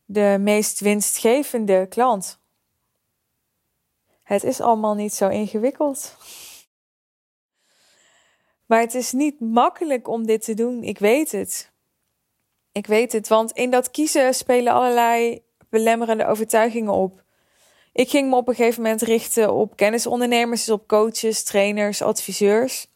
de 0.05 0.37
meest 0.41 0.81
winstgevende 0.81 1.87
klant. 1.89 2.38
Het 4.29 4.45
is 4.45 4.61
allemaal 4.61 4.95
niet 4.95 5.15
zo 5.15 5.29
ingewikkeld. 5.29 6.17
Maar 8.67 8.81
het 8.81 8.95
is 8.95 9.13
niet 9.13 9.41
makkelijk 9.41 10.09
om 10.09 10.27
dit 10.27 10.45
te 10.45 10.55
doen. 10.55 10.83
Ik 10.83 10.99
weet 10.99 11.33
het. 11.33 11.73
Ik 12.73 12.87
weet 12.87 13.13
het, 13.13 13.29
want 13.29 13.53
in 13.53 13.71
dat 13.71 13.91
kiezen 13.91 14.35
spelen 14.35 14.73
allerlei 14.73 15.43
belemmerende 15.69 16.27
overtuigingen 16.27 16.93
op. 16.93 17.23
Ik 17.93 18.11
ging 18.11 18.31
me 18.31 18.37
op 18.37 18.49
een 18.49 18.55
gegeven 18.55 18.83
moment 18.83 19.03
richten 19.03 19.53
op 19.53 19.77
kennisondernemers, 19.77 20.71
op 20.71 20.87
coaches, 20.87 21.43
trainers, 21.43 22.03
adviseurs. 22.03 22.87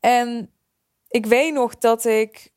En 0.00 0.52
ik 1.08 1.26
weet 1.26 1.52
nog 1.52 1.78
dat 1.78 2.04
ik 2.04 2.52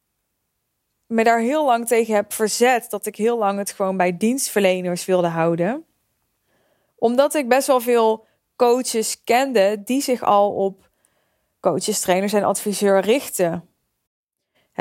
me 1.05 1.23
daar 1.23 1.39
heel 1.39 1.65
lang 1.65 1.87
tegen 1.87 2.15
heb 2.15 2.33
verzet. 2.33 2.89
Dat 2.89 3.05
ik 3.05 3.15
heel 3.15 3.37
lang 3.37 3.57
het 3.57 3.71
gewoon 3.71 3.97
bij 3.97 4.17
dienstverleners 4.17 5.05
wilde 5.05 5.27
houden. 5.27 5.83
Omdat 6.99 7.33
ik 7.33 7.49
best 7.49 7.67
wel 7.67 7.81
veel 7.81 8.25
coaches 8.55 9.23
kende 9.23 9.81
die 9.83 10.01
zich 10.01 10.23
al 10.23 10.51
op 10.51 10.89
coaches, 11.59 11.99
trainers 11.99 12.33
en 12.33 12.43
adviseur 12.43 12.99
richten. 12.99 13.69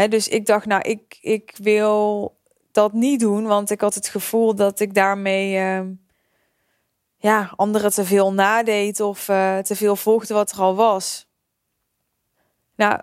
dus 0.08 0.28
ik 0.28 0.46
dacht, 0.46 0.66
nou, 0.66 0.82
ik, 0.82 1.18
ik 1.20 1.54
wil 1.56 2.36
dat 2.72 2.92
niet 2.92 3.20
doen, 3.20 3.46
want 3.46 3.70
ik 3.70 3.80
had 3.80 3.94
het 3.94 4.08
gevoel 4.08 4.54
dat 4.54 4.80
ik 4.80 4.94
daarmee 4.94 5.54
uh, 5.54 5.86
ja, 7.16 7.52
anderen 7.56 7.90
te 7.92 8.04
veel 8.04 8.32
nadeed 8.32 9.00
of 9.00 9.28
uh, 9.28 9.58
te 9.58 9.76
veel 9.76 9.96
volgde 9.96 10.34
wat 10.34 10.50
er 10.50 10.60
al 10.60 10.74
was. 10.74 11.28
Nou, 12.76 13.00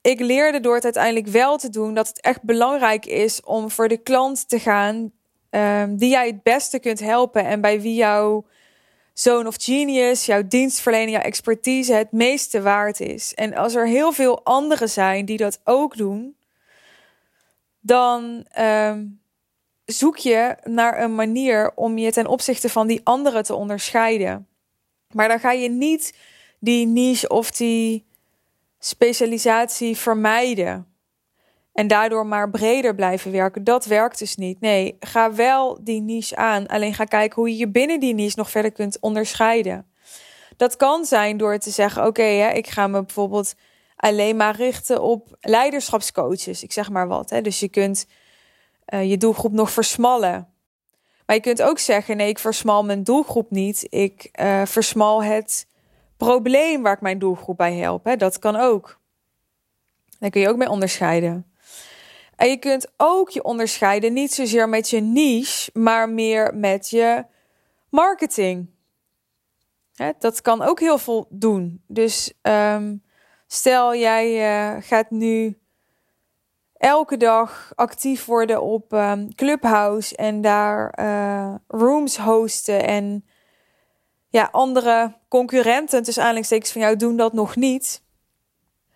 ik 0.00 0.20
leerde 0.20 0.60
door 0.60 0.74
het 0.74 0.84
uiteindelijk 0.84 1.26
wel 1.26 1.56
te 1.56 1.68
doen 1.68 1.94
dat 1.94 2.08
het 2.08 2.20
echt 2.20 2.42
belangrijk 2.42 3.06
is 3.06 3.40
om 3.40 3.70
voor 3.70 3.88
de 3.88 3.96
klant 3.96 4.48
te 4.48 4.58
gaan 4.58 5.12
um, 5.56 5.96
die 5.96 6.10
jij 6.10 6.26
het 6.26 6.42
beste 6.42 6.78
kunt 6.78 7.00
helpen 7.00 7.44
en 7.44 7.60
bij 7.60 7.80
wie 7.80 7.94
jouw 7.94 8.44
zoon 9.12 9.46
of 9.46 9.54
genius, 9.58 10.26
jouw 10.26 10.42
dienstverlening, 10.48 11.10
jouw 11.10 11.22
expertise 11.22 11.92
het 11.92 12.12
meeste 12.12 12.62
waard 12.62 13.00
is. 13.00 13.34
En 13.34 13.54
als 13.54 13.74
er 13.74 13.86
heel 13.86 14.12
veel 14.12 14.44
anderen 14.44 14.88
zijn 14.88 15.24
die 15.24 15.36
dat 15.36 15.60
ook 15.64 15.96
doen, 15.96 16.36
dan 17.80 18.46
um, 18.58 19.20
zoek 19.84 20.16
je 20.16 20.56
naar 20.64 21.02
een 21.02 21.14
manier 21.14 21.72
om 21.74 21.98
je 21.98 22.12
ten 22.12 22.26
opzichte 22.26 22.68
van 22.68 22.86
die 22.86 23.00
anderen 23.04 23.42
te 23.42 23.54
onderscheiden. 23.54 24.46
Maar 25.12 25.28
dan 25.28 25.40
ga 25.40 25.52
je 25.52 25.68
niet 25.68 26.18
die 26.58 26.86
niche 26.86 27.28
of 27.28 27.50
die 27.50 28.04
specialisatie 28.78 29.96
vermijden. 29.96 30.95
En 31.76 31.86
daardoor 31.86 32.26
maar 32.26 32.50
breder 32.50 32.94
blijven 32.94 33.32
werken. 33.32 33.64
Dat 33.64 33.84
werkt 33.84 34.18
dus 34.18 34.36
niet. 34.36 34.60
Nee, 34.60 34.96
ga 35.00 35.32
wel 35.32 35.78
die 35.84 36.00
niche 36.00 36.36
aan. 36.36 36.66
Alleen 36.66 36.94
ga 36.94 37.04
kijken 37.04 37.36
hoe 37.36 37.50
je 37.50 37.56
je 37.56 37.68
binnen 37.68 38.00
die 38.00 38.14
niche 38.14 38.38
nog 38.38 38.50
verder 38.50 38.72
kunt 38.72 39.00
onderscheiden. 39.00 39.86
Dat 40.56 40.76
kan 40.76 41.04
zijn 41.04 41.36
door 41.36 41.58
te 41.58 41.70
zeggen: 41.70 42.06
Oké, 42.06 42.22
ik 42.52 42.66
ga 42.66 42.86
me 42.86 43.04
bijvoorbeeld 43.04 43.54
alleen 43.96 44.36
maar 44.36 44.56
richten 44.56 45.02
op 45.02 45.36
leiderschapscoaches. 45.40 46.62
Ik 46.62 46.72
zeg 46.72 46.90
maar 46.90 47.08
wat. 47.08 47.30
Hè. 47.30 47.40
Dus 47.40 47.60
je 47.60 47.68
kunt 47.68 48.06
uh, 48.94 49.10
je 49.10 49.16
doelgroep 49.16 49.52
nog 49.52 49.70
versmallen. 49.70 50.48
Maar 51.26 51.36
je 51.36 51.42
kunt 51.42 51.62
ook 51.62 51.78
zeggen: 51.78 52.16
nee, 52.16 52.28
ik 52.28 52.38
versmal 52.38 52.84
mijn 52.84 53.02
doelgroep 53.02 53.50
niet. 53.50 53.86
Ik 53.88 54.28
uh, 54.40 54.62
versmal 54.64 55.22
het 55.22 55.66
probleem 56.16 56.82
waar 56.82 56.94
ik 56.94 57.00
mijn 57.00 57.18
doelgroep 57.18 57.56
bij 57.56 57.74
help. 57.74 58.04
Hè. 58.04 58.16
Dat 58.16 58.38
kan 58.38 58.56
ook. 58.56 59.00
Daar 60.18 60.30
kun 60.30 60.40
je 60.40 60.48
ook 60.48 60.56
mee 60.56 60.70
onderscheiden. 60.70 61.46
En 62.36 62.48
je 62.48 62.56
kunt 62.56 62.92
ook 62.96 63.30
je 63.30 63.44
onderscheiden 63.44 64.12
niet 64.12 64.32
zozeer 64.32 64.68
met 64.68 64.90
je 64.90 65.00
niche, 65.00 65.70
maar 65.72 66.08
meer 66.08 66.54
met 66.54 66.90
je 66.90 67.24
marketing. 67.90 68.70
Hè, 69.94 70.10
dat 70.18 70.40
kan 70.40 70.62
ook 70.62 70.80
heel 70.80 70.98
veel 70.98 71.26
doen. 71.30 71.82
Dus 71.86 72.32
um, 72.42 73.04
Stel, 73.46 73.94
jij 73.94 74.50
uh, 74.74 74.82
gaat 74.82 75.10
nu 75.10 75.58
elke 76.76 77.16
dag 77.16 77.72
actief 77.74 78.24
worden 78.24 78.62
op 78.62 78.92
um, 78.92 79.34
Clubhouse 79.34 80.16
en 80.16 80.40
daar 80.40 80.98
uh, 81.00 81.54
rooms 81.66 82.16
hosten 82.16 82.86
en 82.86 83.24
ja, 84.28 84.48
andere 84.52 85.16
concurrenten, 85.28 86.02
tussen 86.02 86.22
aanleidingstekens 86.22 86.72
van 86.72 86.80
jou, 86.80 86.96
doen 86.96 87.16
dat 87.16 87.32
nog 87.32 87.56
niet. 87.56 88.02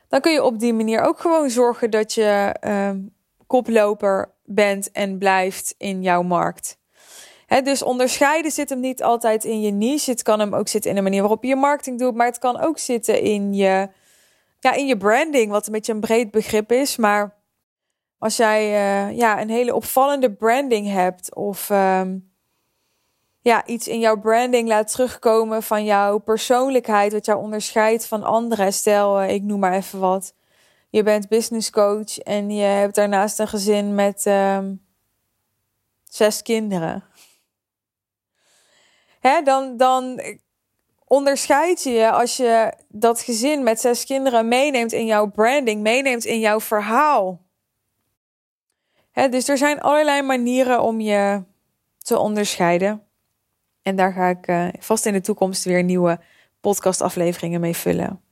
Dan 0.09 0.21
kun 0.21 0.33
je 0.33 0.43
op 0.43 0.59
die 0.59 0.75
manier 0.75 1.01
ook 1.01 1.19
gewoon 1.19 1.51
zorgen 1.51 1.91
dat 1.91 2.15
je 2.15 2.55
um, 2.61 3.15
koploper 3.51 4.35
bent 4.45 4.91
en 4.91 5.19
blijft 5.19 5.75
in 5.79 6.03
jouw 6.03 6.23
markt. 6.23 6.79
He, 7.47 7.63
dus 7.63 7.83
onderscheiden 7.83 8.51
zit 8.51 8.69
hem 8.69 8.81
niet 8.81 9.03
altijd 9.03 9.45
in 9.45 9.61
je 9.61 9.71
niche. 9.71 10.11
Het 10.11 10.23
kan 10.23 10.39
hem 10.41 10.55
ook 10.55 10.69
zitten 10.69 10.91
in 10.91 10.97
de 10.97 11.03
manier 11.03 11.21
waarop 11.21 11.43
je 11.43 11.49
je 11.49 11.57
marketing 11.57 11.99
doet. 11.99 12.15
Maar 12.15 12.27
het 12.27 12.39
kan 12.39 12.61
ook 12.61 12.79
zitten 12.79 13.21
in 13.21 13.55
je 13.55 13.89
ja, 14.61 14.73
in 14.73 14.87
je 14.87 14.97
branding, 14.97 15.51
wat 15.51 15.67
een 15.67 15.73
beetje 15.73 15.93
een 15.93 16.01
breed 16.01 16.31
begrip 16.31 16.73
is. 16.73 16.97
Maar 16.97 17.37
als 18.19 18.37
jij 18.37 18.63
uh, 18.65 19.17
ja, 19.17 19.41
een 19.41 19.51
hele 19.51 19.75
opvallende 19.75 20.33
branding 20.33 20.89
hebt 20.89 21.35
of 21.35 21.71
um, 21.71 22.33
ja, 23.41 23.67
iets 23.67 23.89
in 23.89 24.01
jouw 24.01 24.21
branding 24.21 24.69
laat 24.69 24.93
terugkomen 24.93 25.63
van 25.63 25.85
jouw 25.85 26.19
persoonlijkheid, 26.19 27.13
wat 27.13 27.27
jou 27.27 27.43
onderscheidt 27.43 28.07
van 28.07 28.23
anderen. 28.23 28.73
Stel, 28.73 29.23
uh, 29.23 29.31
ik 29.31 29.43
noem 29.43 29.61
maar 29.61 29.73
even 29.73 30.01
wat. 30.01 30.35
Je 30.91 31.03
bent 31.03 31.29
business 31.29 31.71
coach 31.71 32.19
en 32.19 32.51
je 32.51 32.63
hebt 32.63 32.95
daarnaast 32.95 33.39
een 33.39 33.49
gezin 33.49 33.95
met 33.95 34.27
um, 34.27 34.87
zes 36.05 36.43
kinderen. 36.43 37.05
Hè, 39.21 39.43
dan, 39.43 39.77
dan 39.77 40.21
onderscheid 41.05 41.83
je 41.83 41.91
je 41.91 42.11
als 42.11 42.37
je 42.37 42.73
dat 42.89 43.21
gezin 43.21 43.63
met 43.63 43.81
zes 43.81 44.05
kinderen 44.05 44.49
meeneemt 44.49 44.93
in 44.93 45.07
jouw 45.07 45.31
branding, 45.31 45.83
meeneemt 45.83 46.25
in 46.25 46.41
jouw 46.41 46.61
verhaal. 46.61 47.41
dus 49.13 49.49
er 49.49 49.59
zijn 49.59 49.81
allerlei 49.81 50.23
manieren 50.23 50.83
om 50.83 51.01
je 51.01 51.43
te 51.99 52.19
onderscheiden. 52.19 53.03
En 53.83 53.97
daar 53.97 54.13
ga 54.13 54.29
ik 54.29 54.49
uh, 54.49 54.69
vast 54.79 55.07
in 55.07 55.13
de 55.13 55.21
toekomst 55.21 55.65
weer 55.65 55.83
nieuwe 55.83 56.21
podcastafleveringen 56.61 57.61
mee 57.61 57.77
vullen. 57.77 58.30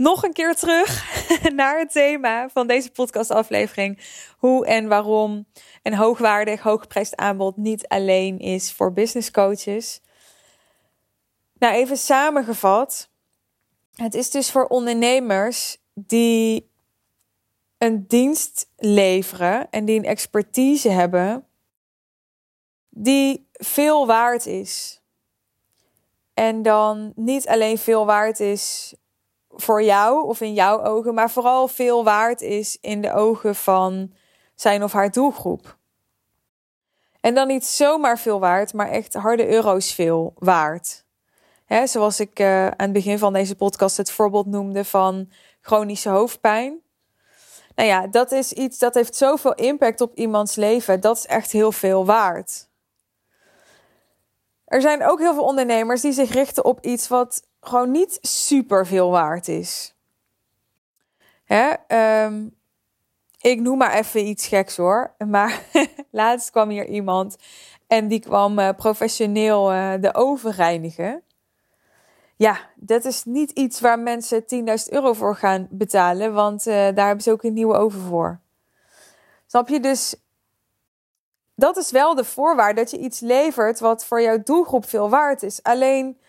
Nog 0.00 0.22
een 0.22 0.32
keer 0.32 0.54
terug 0.54 1.04
naar 1.54 1.78
het 1.78 1.92
thema 1.92 2.48
van 2.48 2.66
deze 2.66 2.90
podcastaflevering. 2.90 3.98
Hoe 4.38 4.66
en 4.66 4.88
waarom 4.88 5.46
een 5.82 5.94
hoogwaardig, 5.94 6.60
hooggeprijsd 6.60 7.16
aanbod 7.16 7.56
niet 7.56 7.88
alleen 7.88 8.38
is 8.38 8.72
voor 8.72 8.92
business 8.92 9.30
coaches. 9.30 10.00
Nou, 11.58 11.74
even 11.74 11.96
samengevat. 11.96 13.10
Het 13.94 14.14
is 14.14 14.30
dus 14.30 14.50
voor 14.50 14.66
ondernemers 14.66 15.76
die 15.94 16.70
een 17.78 18.06
dienst 18.06 18.70
leveren 18.76 19.70
en 19.70 19.84
die 19.84 19.98
een 19.98 20.04
expertise 20.04 20.88
hebben, 20.88 21.46
die 22.88 23.48
veel 23.52 24.06
waard 24.06 24.46
is. 24.46 25.02
En 26.34 26.62
dan 26.62 27.12
niet 27.16 27.48
alleen 27.48 27.78
veel 27.78 28.06
waard 28.06 28.40
is 28.40 28.94
voor 29.50 29.82
jou 29.82 30.24
of 30.24 30.40
in 30.40 30.54
jouw 30.54 30.82
ogen, 30.82 31.14
maar 31.14 31.30
vooral 31.30 31.68
veel 31.68 32.04
waard 32.04 32.40
is 32.40 32.78
in 32.80 33.00
de 33.00 33.12
ogen 33.12 33.54
van 33.54 34.12
zijn 34.54 34.82
of 34.82 34.92
haar 34.92 35.10
doelgroep. 35.10 35.78
En 37.20 37.34
dan 37.34 37.46
niet 37.46 37.66
zomaar 37.66 38.18
veel 38.18 38.40
waard, 38.40 38.72
maar 38.72 38.88
echt 38.88 39.14
harde 39.14 39.48
euro's 39.48 39.92
veel 39.92 40.34
waard. 40.38 41.04
Zoals 41.84 42.20
ik 42.20 42.38
uh, 42.40 42.64
aan 42.64 42.74
het 42.76 42.92
begin 42.92 43.18
van 43.18 43.32
deze 43.32 43.56
podcast 43.56 43.96
het 43.96 44.10
voorbeeld 44.10 44.46
noemde 44.46 44.84
van 44.84 45.30
chronische 45.60 46.08
hoofdpijn. 46.08 46.80
Nou 47.74 47.88
ja, 47.88 48.06
dat 48.06 48.32
is 48.32 48.52
iets 48.52 48.78
dat 48.78 48.94
heeft 48.94 49.16
zoveel 49.16 49.54
impact 49.54 50.00
op 50.00 50.14
iemands 50.14 50.54
leven. 50.54 51.00
Dat 51.00 51.16
is 51.16 51.26
echt 51.26 51.52
heel 51.52 51.72
veel 51.72 52.06
waard. 52.06 52.68
Er 54.64 54.80
zijn 54.80 55.06
ook 55.06 55.18
heel 55.18 55.34
veel 55.34 55.44
ondernemers 55.44 56.00
die 56.00 56.12
zich 56.12 56.32
richten 56.32 56.64
op 56.64 56.84
iets 56.84 57.08
wat 57.08 57.42
gewoon 57.60 57.90
niet 57.90 58.18
super 58.20 58.86
veel 58.86 59.10
waard 59.10 59.48
is. 59.48 59.94
Hè? 61.44 61.72
Ehm, 61.86 62.46
ik 63.40 63.60
noem 63.60 63.78
maar 63.78 63.92
even 63.92 64.26
iets 64.26 64.46
geks 64.46 64.76
hoor. 64.76 65.14
Maar 65.28 65.62
laatst 66.10 66.50
kwam 66.50 66.68
hier 66.68 66.86
iemand 66.86 67.36
en 67.86 68.08
die 68.08 68.20
kwam 68.20 68.58
uh, 68.58 68.68
professioneel 68.76 69.72
uh, 69.72 69.92
de 70.00 70.14
oven 70.14 70.52
reinigen. 70.52 71.22
Ja, 72.36 72.58
dat 72.74 73.04
is 73.04 73.24
niet 73.24 73.50
iets 73.50 73.80
waar 73.80 73.98
mensen 73.98 74.42
10.000 74.42 74.48
euro 74.84 75.12
voor 75.12 75.36
gaan 75.36 75.66
betalen, 75.70 76.32
want 76.32 76.66
uh, 76.66 76.74
daar 76.74 77.06
hebben 77.06 77.22
ze 77.22 77.30
ook 77.30 77.42
een 77.42 77.52
nieuwe 77.52 77.74
oven 77.74 78.00
voor. 78.00 78.40
Snap 79.46 79.68
je? 79.68 79.80
Dus 79.80 80.14
dat 81.54 81.76
is 81.76 81.90
wel 81.90 82.14
de 82.14 82.24
voorwaarde 82.24 82.80
dat 82.80 82.90
je 82.90 82.98
iets 82.98 83.20
levert 83.20 83.80
wat 83.80 84.04
voor 84.04 84.22
jouw 84.22 84.42
doelgroep 84.42 84.88
veel 84.88 85.08
waard 85.08 85.42
is. 85.42 85.62
Alleen 85.62 86.20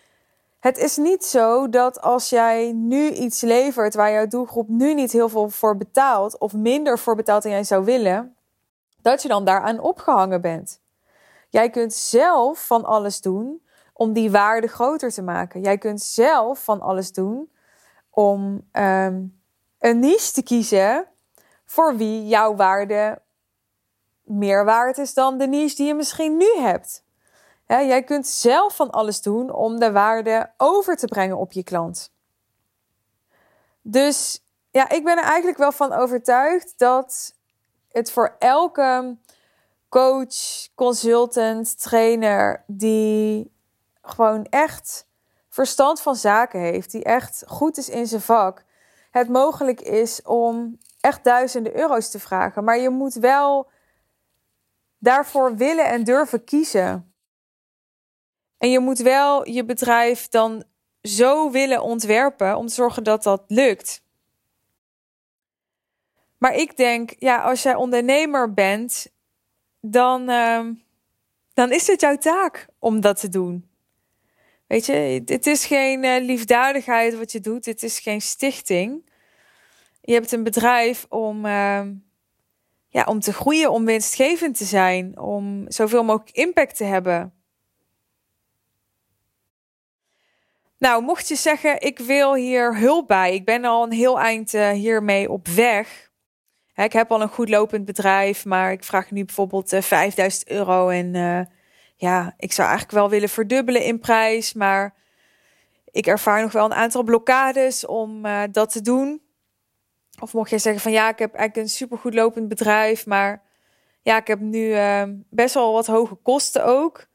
het 0.62 0.78
is 0.78 0.96
niet 0.96 1.24
zo 1.24 1.68
dat 1.68 2.00
als 2.00 2.28
jij 2.28 2.72
nu 2.72 3.10
iets 3.10 3.40
levert 3.40 3.94
waar 3.94 4.12
jouw 4.12 4.26
doelgroep 4.26 4.68
nu 4.68 4.94
niet 4.94 5.12
heel 5.12 5.28
veel 5.28 5.48
voor 5.48 5.76
betaalt, 5.76 6.38
of 6.38 6.52
minder 6.52 6.98
voor 6.98 7.14
betaalt 7.14 7.42
dan 7.42 7.52
jij 7.52 7.64
zou 7.64 7.84
willen, 7.84 8.36
dat 9.00 9.22
je 9.22 9.28
dan 9.28 9.44
daaraan 9.44 9.78
opgehangen 9.80 10.40
bent. 10.40 10.80
Jij 11.48 11.70
kunt 11.70 11.94
zelf 11.94 12.66
van 12.66 12.84
alles 12.84 13.20
doen 13.20 13.62
om 13.92 14.12
die 14.12 14.30
waarde 14.30 14.66
groter 14.66 15.10
te 15.10 15.22
maken. 15.22 15.60
Jij 15.60 15.78
kunt 15.78 16.02
zelf 16.02 16.64
van 16.64 16.80
alles 16.80 17.12
doen 17.12 17.52
om 18.10 18.68
um, 18.72 19.40
een 19.78 19.98
niche 19.98 20.32
te 20.32 20.42
kiezen 20.42 21.06
voor 21.64 21.96
wie 21.96 22.26
jouw 22.26 22.54
waarde 22.56 23.22
meer 24.22 24.64
waard 24.64 24.98
is 24.98 25.14
dan 25.14 25.38
de 25.38 25.46
niche 25.46 25.76
die 25.76 25.86
je 25.86 25.94
misschien 25.94 26.36
nu 26.36 26.54
hebt. 26.56 27.01
Jij 27.80 28.02
kunt 28.02 28.26
zelf 28.26 28.76
van 28.76 28.90
alles 28.90 29.22
doen 29.22 29.52
om 29.52 29.78
de 29.78 29.92
waarde 29.92 30.52
over 30.56 30.96
te 30.96 31.06
brengen 31.06 31.36
op 31.36 31.52
je 31.52 31.62
klant. 31.62 32.12
Dus 33.82 34.44
ja, 34.70 34.88
ik 34.88 35.04
ben 35.04 35.18
er 35.18 35.24
eigenlijk 35.24 35.58
wel 35.58 35.72
van 35.72 35.92
overtuigd 35.92 36.74
dat 36.76 37.34
het 37.92 38.10
voor 38.10 38.36
elke 38.38 39.16
coach, 39.88 40.68
consultant, 40.74 41.80
trainer 41.82 42.64
die 42.66 43.52
gewoon 44.02 44.44
echt 44.44 45.06
verstand 45.48 46.00
van 46.00 46.16
zaken 46.16 46.60
heeft, 46.60 46.90
die 46.90 47.04
echt 47.04 47.44
goed 47.46 47.76
is 47.76 47.88
in 47.88 48.06
zijn 48.06 48.20
vak, 48.20 48.64
het 49.10 49.28
mogelijk 49.28 49.80
is 49.80 50.22
om 50.22 50.78
echt 51.00 51.24
duizenden 51.24 51.76
euro's 51.76 52.10
te 52.10 52.20
vragen. 52.20 52.64
Maar 52.64 52.78
je 52.78 52.90
moet 52.90 53.14
wel 53.14 53.70
daarvoor 54.98 55.56
willen 55.56 55.86
en 55.86 56.04
durven 56.04 56.44
kiezen. 56.44 57.11
En 58.62 58.70
je 58.70 58.78
moet 58.78 58.98
wel 58.98 59.48
je 59.48 59.64
bedrijf 59.64 60.28
dan 60.28 60.64
zo 61.02 61.50
willen 61.50 61.82
ontwerpen 61.82 62.56
om 62.56 62.66
te 62.66 62.74
zorgen 62.74 63.04
dat 63.04 63.22
dat 63.22 63.44
lukt. 63.46 64.02
Maar 66.38 66.54
ik 66.54 66.76
denk, 66.76 67.14
ja, 67.18 67.36
als 67.36 67.62
jij 67.62 67.74
ondernemer 67.74 68.54
bent, 68.54 69.12
dan, 69.80 70.30
uh, 70.30 70.68
dan 71.52 71.72
is 71.72 71.86
het 71.86 72.00
jouw 72.00 72.16
taak 72.16 72.66
om 72.78 73.00
dat 73.00 73.20
te 73.20 73.28
doen. 73.28 73.68
Weet 74.66 74.86
je, 74.86 75.22
het 75.24 75.46
is 75.46 75.64
geen 75.64 76.04
uh, 76.04 76.24
liefdadigheid 76.24 77.18
wat 77.18 77.32
je 77.32 77.40
doet, 77.40 77.64
het 77.64 77.82
is 77.82 77.98
geen 77.98 78.20
stichting. 78.20 79.10
Je 80.00 80.12
hebt 80.12 80.32
een 80.32 80.44
bedrijf 80.44 81.06
om. 81.08 81.46
Uh, 81.46 81.82
ja, 82.88 83.04
om 83.04 83.20
te 83.20 83.32
groeien, 83.32 83.70
om 83.70 83.84
winstgevend 83.84 84.56
te 84.56 84.64
zijn, 84.64 85.18
om 85.18 85.64
zoveel 85.68 86.04
mogelijk 86.04 86.36
impact 86.36 86.76
te 86.76 86.84
hebben. 86.84 87.41
Nou, 90.82 91.02
mocht 91.02 91.28
je 91.28 91.34
zeggen, 91.34 91.80
ik 91.80 91.98
wil 91.98 92.34
hier 92.34 92.78
hulp 92.78 93.06
bij, 93.06 93.34
ik 93.34 93.44
ben 93.44 93.64
al 93.64 93.82
een 93.82 93.92
heel 93.92 94.20
eind 94.20 94.54
uh, 94.54 94.70
hiermee 94.70 95.30
op 95.30 95.48
weg. 95.48 96.10
ik 96.74 96.92
heb 96.92 97.10
al 97.10 97.20
een 97.20 97.28
goed 97.28 97.48
lopend 97.48 97.84
bedrijf, 97.84 98.44
maar 98.44 98.72
ik 98.72 98.84
vraag 98.84 99.10
nu 99.10 99.24
bijvoorbeeld 99.24 99.72
uh, 99.72 99.78
eh, 99.78 99.84
5000 99.84 100.48
euro. 100.48 100.88
En 100.88 101.14
uh, 101.14 101.40
ja, 101.96 102.34
ik 102.36 102.52
zou 102.52 102.68
eigenlijk 102.68 102.98
wel 102.98 103.10
willen 103.10 103.28
verdubbelen 103.28 103.84
in 103.84 103.98
prijs, 103.98 104.52
maar 104.52 104.94
ik 105.90 106.06
ervaar 106.06 106.42
nog 106.42 106.52
wel 106.52 106.64
een 106.64 106.74
aantal 106.74 107.02
blokkades 107.02 107.86
om 107.86 108.26
dat 108.52 108.72
te 108.72 108.80
doen. 108.80 109.22
Of 110.20 110.32
mocht 110.32 110.50
jij 110.50 110.58
zeggen 110.58 110.82
van 110.82 110.92
ja, 110.92 111.08
ik 111.08 111.18
heb 111.18 111.34
eigenlijk 111.34 111.66
een 111.66 111.74
supergoed 111.74 112.14
lopend 112.14 112.48
bedrijf, 112.48 113.06
maar 113.06 113.42
ja, 114.02 114.16
ik 114.16 114.26
heb 114.26 114.40
nu 114.40 114.76
best 115.30 115.54
wel 115.54 115.72
wat 115.72 115.86
hoge 115.86 116.14
kosten 116.14 116.64
ook. 116.64 117.06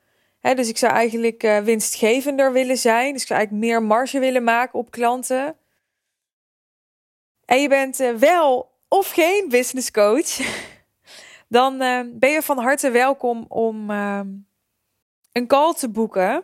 Dus 0.41 0.69
ik 0.69 0.77
zou 0.77 0.93
eigenlijk 0.93 1.43
uh, 1.43 1.59
winstgevender 1.59 2.51
willen 2.51 2.77
zijn. 2.77 3.13
Dus 3.13 3.21
ik 3.21 3.27
zou 3.27 3.39
eigenlijk 3.39 3.69
meer 3.69 3.83
marge 3.83 4.19
willen 4.19 4.43
maken 4.43 4.79
op 4.79 4.91
klanten. 4.91 5.55
En 7.45 7.61
je 7.61 7.67
bent 7.67 7.99
uh, 7.99 8.15
wel 8.15 8.71
of 8.87 9.11
geen 9.11 9.45
business 9.49 9.91
coach, 9.91 10.39
dan 11.57 11.77
ben 12.13 12.29
je 12.29 12.41
van 12.41 12.57
harte 12.57 12.89
welkom 12.89 13.45
om 13.47 13.89
ehm, 13.89 14.27
een 15.31 15.47
call 15.47 15.73
te 15.73 15.89
boeken 15.89 16.43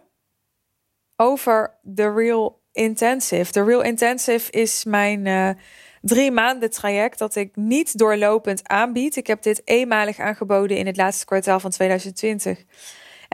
over 1.15 1.77
The 1.95 2.13
Real 2.13 2.61
Intensive. 2.71 3.51
The 3.51 3.63
Real 3.63 3.81
Intensive 3.81 4.51
is 4.51 4.83
mijn 4.83 5.57
drie 6.03 6.31
maanden 6.31 6.69
traject 6.69 7.17
dat 7.19 7.35
ik 7.35 7.55
niet 7.55 7.97
doorlopend 7.97 8.67
aanbied. 8.67 9.15
Ik 9.15 9.27
heb 9.27 9.41
dit 9.41 9.61
eenmalig 9.65 10.19
aangeboden 10.19 10.77
in 10.77 10.85
het 10.85 10.97
laatste 10.97 11.25
kwartaal 11.25 11.59
van 11.59 11.71
2020. 11.71 12.63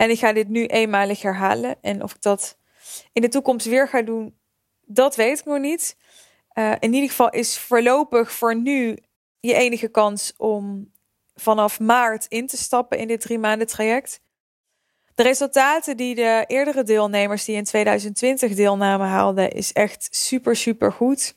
En 0.00 0.10
ik 0.10 0.18
ga 0.18 0.32
dit 0.32 0.48
nu 0.48 0.66
eenmalig 0.66 1.22
herhalen. 1.22 1.76
En 1.80 2.02
of 2.02 2.14
ik 2.14 2.22
dat 2.22 2.58
in 3.12 3.22
de 3.22 3.28
toekomst 3.28 3.66
weer 3.66 3.88
ga 3.88 4.02
doen, 4.02 4.38
dat 4.80 5.16
weet 5.16 5.38
ik 5.38 5.44
nog 5.44 5.58
niet. 5.58 5.96
Uh, 6.54 6.74
in 6.78 6.92
ieder 6.94 7.08
geval 7.08 7.30
is 7.30 7.58
voorlopig 7.58 8.32
voor 8.32 8.56
nu 8.56 8.98
je 9.40 9.54
enige 9.54 9.88
kans 9.88 10.32
om 10.36 10.92
vanaf 11.34 11.80
maart 11.80 12.26
in 12.26 12.46
te 12.46 12.56
stappen 12.56 12.98
in 12.98 13.08
dit 13.08 13.20
drie 13.20 13.38
maanden 13.38 13.66
traject. 13.66 14.20
De 15.14 15.22
resultaten 15.22 15.96
die 15.96 16.14
de 16.14 16.44
eerdere 16.46 16.82
deelnemers 16.82 17.44
die 17.44 17.56
in 17.56 17.64
2020 17.64 18.54
deelnamen 18.54 19.06
haalden, 19.06 19.50
is 19.50 19.72
echt 19.72 20.08
super, 20.10 20.56
super 20.56 20.92
goed 20.92 21.34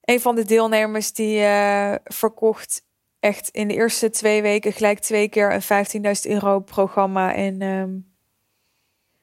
een 0.00 0.20
van 0.20 0.34
de 0.34 0.44
deelnemers 0.44 1.12
die 1.12 1.38
uh, 1.38 1.94
verkocht 2.04 2.85
echt 3.20 3.48
in 3.48 3.68
de 3.68 3.74
eerste 3.74 4.10
twee 4.10 4.42
weken 4.42 4.72
gelijk 4.72 4.98
twee 4.98 5.28
keer 5.28 5.52
een 5.52 6.16
15.000 6.26 6.30
euro 6.30 6.60
programma. 6.60 7.34
En 7.34 7.62
um, 7.62 8.14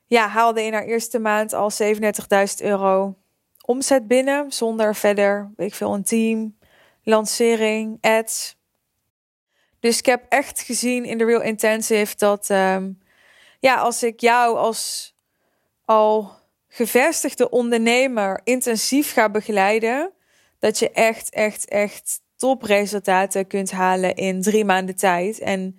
ja, 0.06 0.28
haalde 0.28 0.64
in 0.64 0.74
haar 0.74 0.86
eerste 0.86 1.20
maand 1.20 1.54
al 1.54 1.72
37.000 1.72 1.88
euro 2.58 3.18
omzet 3.66 4.08
binnen. 4.08 4.52
Zonder 4.52 4.96
verder, 4.96 5.52
weet 5.56 5.68
ik 5.68 5.76
veel, 5.76 5.94
een 5.94 6.04
team, 6.04 6.58
lancering, 7.04 7.98
ads. 8.02 8.56
Dus 9.80 9.98
ik 9.98 10.06
heb 10.06 10.26
echt 10.30 10.62
gezien 10.62 11.06
in 11.06 11.18
de 11.18 11.26
Real 11.26 11.42
Intensive 11.42 12.16
dat 12.18 12.50
um, 12.50 13.02
ja, 13.60 13.76
als 13.76 14.04
ik 14.04 14.20
jou 14.20 14.58
als 14.58 15.16
al 15.86 16.32
gevestigde 16.68 17.50
ondernemer 17.50 18.42
intensief 18.44 19.14
ga 19.14 19.30
begeleiden 19.30 20.14
dat 20.60 20.80
je 20.80 20.92
echt, 20.92 21.30
echt, 21.30 21.68
echt 21.68 22.22
topresultaten 22.44 23.48
kunt 23.48 23.72
halen 23.72 24.16
in 24.16 24.42
drie 24.42 24.66
maanden 24.66 24.96
tijd. 24.96 25.40
En 25.40 25.78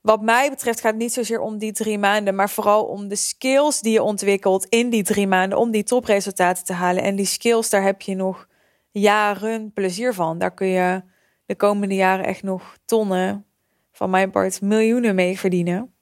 wat 0.00 0.22
mij 0.22 0.50
betreft 0.50 0.80
gaat 0.80 0.92
het 0.92 1.00
niet 1.00 1.12
zozeer 1.12 1.40
om 1.40 1.58
die 1.58 1.72
drie 1.72 1.98
maanden, 1.98 2.34
maar 2.34 2.50
vooral 2.50 2.84
om 2.84 3.08
de 3.08 3.16
skills 3.16 3.80
die 3.80 3.92
je 3.92 4.02
ontwikkelt 4.02 4.64
in 4.64 4.90
die 4.90 5.02
drie 5.02 5.26
maanden 5.26 5.58
om 5.58 5.70
die 5.70 5.82
topresultaten 5.82 6.64
te 6.64 6.72
halen. 6.72 7.02
En 7.02 7.16
die 7.16 7.26
skills, 7.26 7.70
daar 7.70 7.82
heb 7.82 8.00
je 8.02 8.14
nog 8.14 8.48
jaren 8.90 9.72
plezier 9.72 10.14
van. 10.14 10.38
Daar 10.38 10.54
kun 10.54 10.66
je 10.66 11.02
de 11.46 11.54
komende 11.54 11.94
jaren 11.94 12.24
echt 12.24 12.42
nog 12.42 12.76
tonnen, 12.84 13.46
van 13.92 14.10
mijn 14.10 14.30
part 14.30 14.60
miljoenen 14.60 15.14
mee 15.14 15.38
verdienen. 15.38 15.94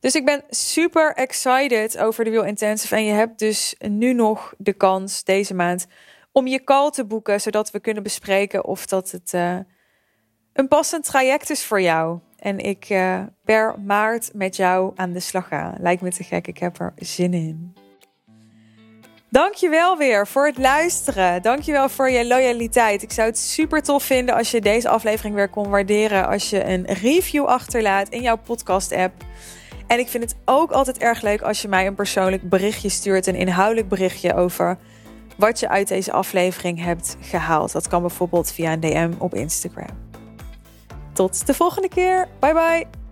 Dus 0.00 0.14
ik 0.14 0.24
ben 0.24 0.42
super 0.50 1.14
excited 1.14 1.98
over 1.98 2.24
de 2.24 2.30
Wheel 2.30 2.44
Intensive. 2.44 2.96
En 2.96 3.04
je 3.04 3.12
hebt 3.12 3.38
dus 3.38 3.74
nu 3.78 4.12
nog 4.12 4.54
de 4.56 4.72
kans 4.72 5.24
deze 5.24 5.54
maand 5.54 5.86
om 6.38 6.46
je 6.46 6.64
call 6.64 6.90
te 6.90 7.04
boeken, 7.04 7.40
zodat 7.40 7.70
we 7.70 7.80
kunnen 7.80 8.02
bespreken 8.02 8.64
of 8.64 8.86
dat 8.86 9.10
het 9.10 9.32
uh, 9.34 9.58
een 10.52 10.68
passend 10.68 11.04
traject 11.04 11.50
is 11.50 11.64
voor 11.64 11.80
jou. 11.80 12.18
En 12.38 12.58
ik 12.58 12.90
uh, 12.90 13.22
per 13.44 13.74
maart 13.86 14.30
met 14.34 14.56
jou 14.56 14.92
aan 14.94 15.12
de 15.12 15.20
slag 15.20 15.48
ga. 15.48 15.74
Lijkt 15.78 16.02
me 16.02 16.10
te 16.10 16.24
gek, 16.24 16.46
ik 16.46 16.58
heb 16.58 16.80
er 16.80 16.92
zin 16.96 17.34
in. 17.34 17.74
Dankjewel 19.30 19.96
weer 19.96 20.26
voor 20.26 20.46
het 20.46 20.58
luisteren. 20.58 21.42
Dankjewel 21.42 21.88
voor 21.88 22.10
je 22.10 22.26
loyaliteit. 22.26 23.02
Ik 23.02 23.12
zou 23.12 23.28
het 23.28 23.38
super 23.38 23.82
tof 23.82 24.02
vinden 24.02 24.34
als 24.34 24.50
je 24.50 24.60
deze 24.60 24.88
aflevering 24.88 25.34
weer 25.34 25.48
kon 25.48 25.68
waarderen. 25.68 26.28
Als 26.28 26.50
je 26.50 26.64
een 26.64 26.84
review 26.84 27.44
achterlaat 27.44 28.08
in 28.08 28.22
jouw 28.22 28.36
podcast 28.36 28.92
app. 28.92 29.24
En 29.86 29.98
ik 29.98 30.08
vind 30.08 30.24
het 30.24 30.36
ook 30.44 30.70
altijd 30.70 30.98
erg 30.98 31.22
leuk 31.22 31.42
als 31.42 31.62
je 31.62 31.68
mij 31.68 31.86
een 31.86 31.94
persoonlijk 31.94 32.48
berichtje 32.48 32.88
stuurt. 32.88 33.26
Een 33.26 33.34
inhoudelijk 33.34 33.88
berichtje 33.88 34.34
over 34.34 34.78
wat 35.38 35.60
je 35.60 35.68
uit 35.68 35.88
deze 35.88 36.12
aflevering 36.12 36.84
hebt 36.84 37.16
gehaald. 37.20 37.72
Dat 37.72 37.88
kan 37.88 38.00
bijvoorbeeld 38.00 38.52
via 38.52 38.72
een 38.72 38.80
DM 38.80 39.12
op 39.18 39.34
Instagram. 39.34 39.96
Tot 41.12 41.46
de 41.46 41.54
volgende 41.54 41.88
keer. 41.88 42.28
Bye 42.40 42.52
bye. 42.52 43.07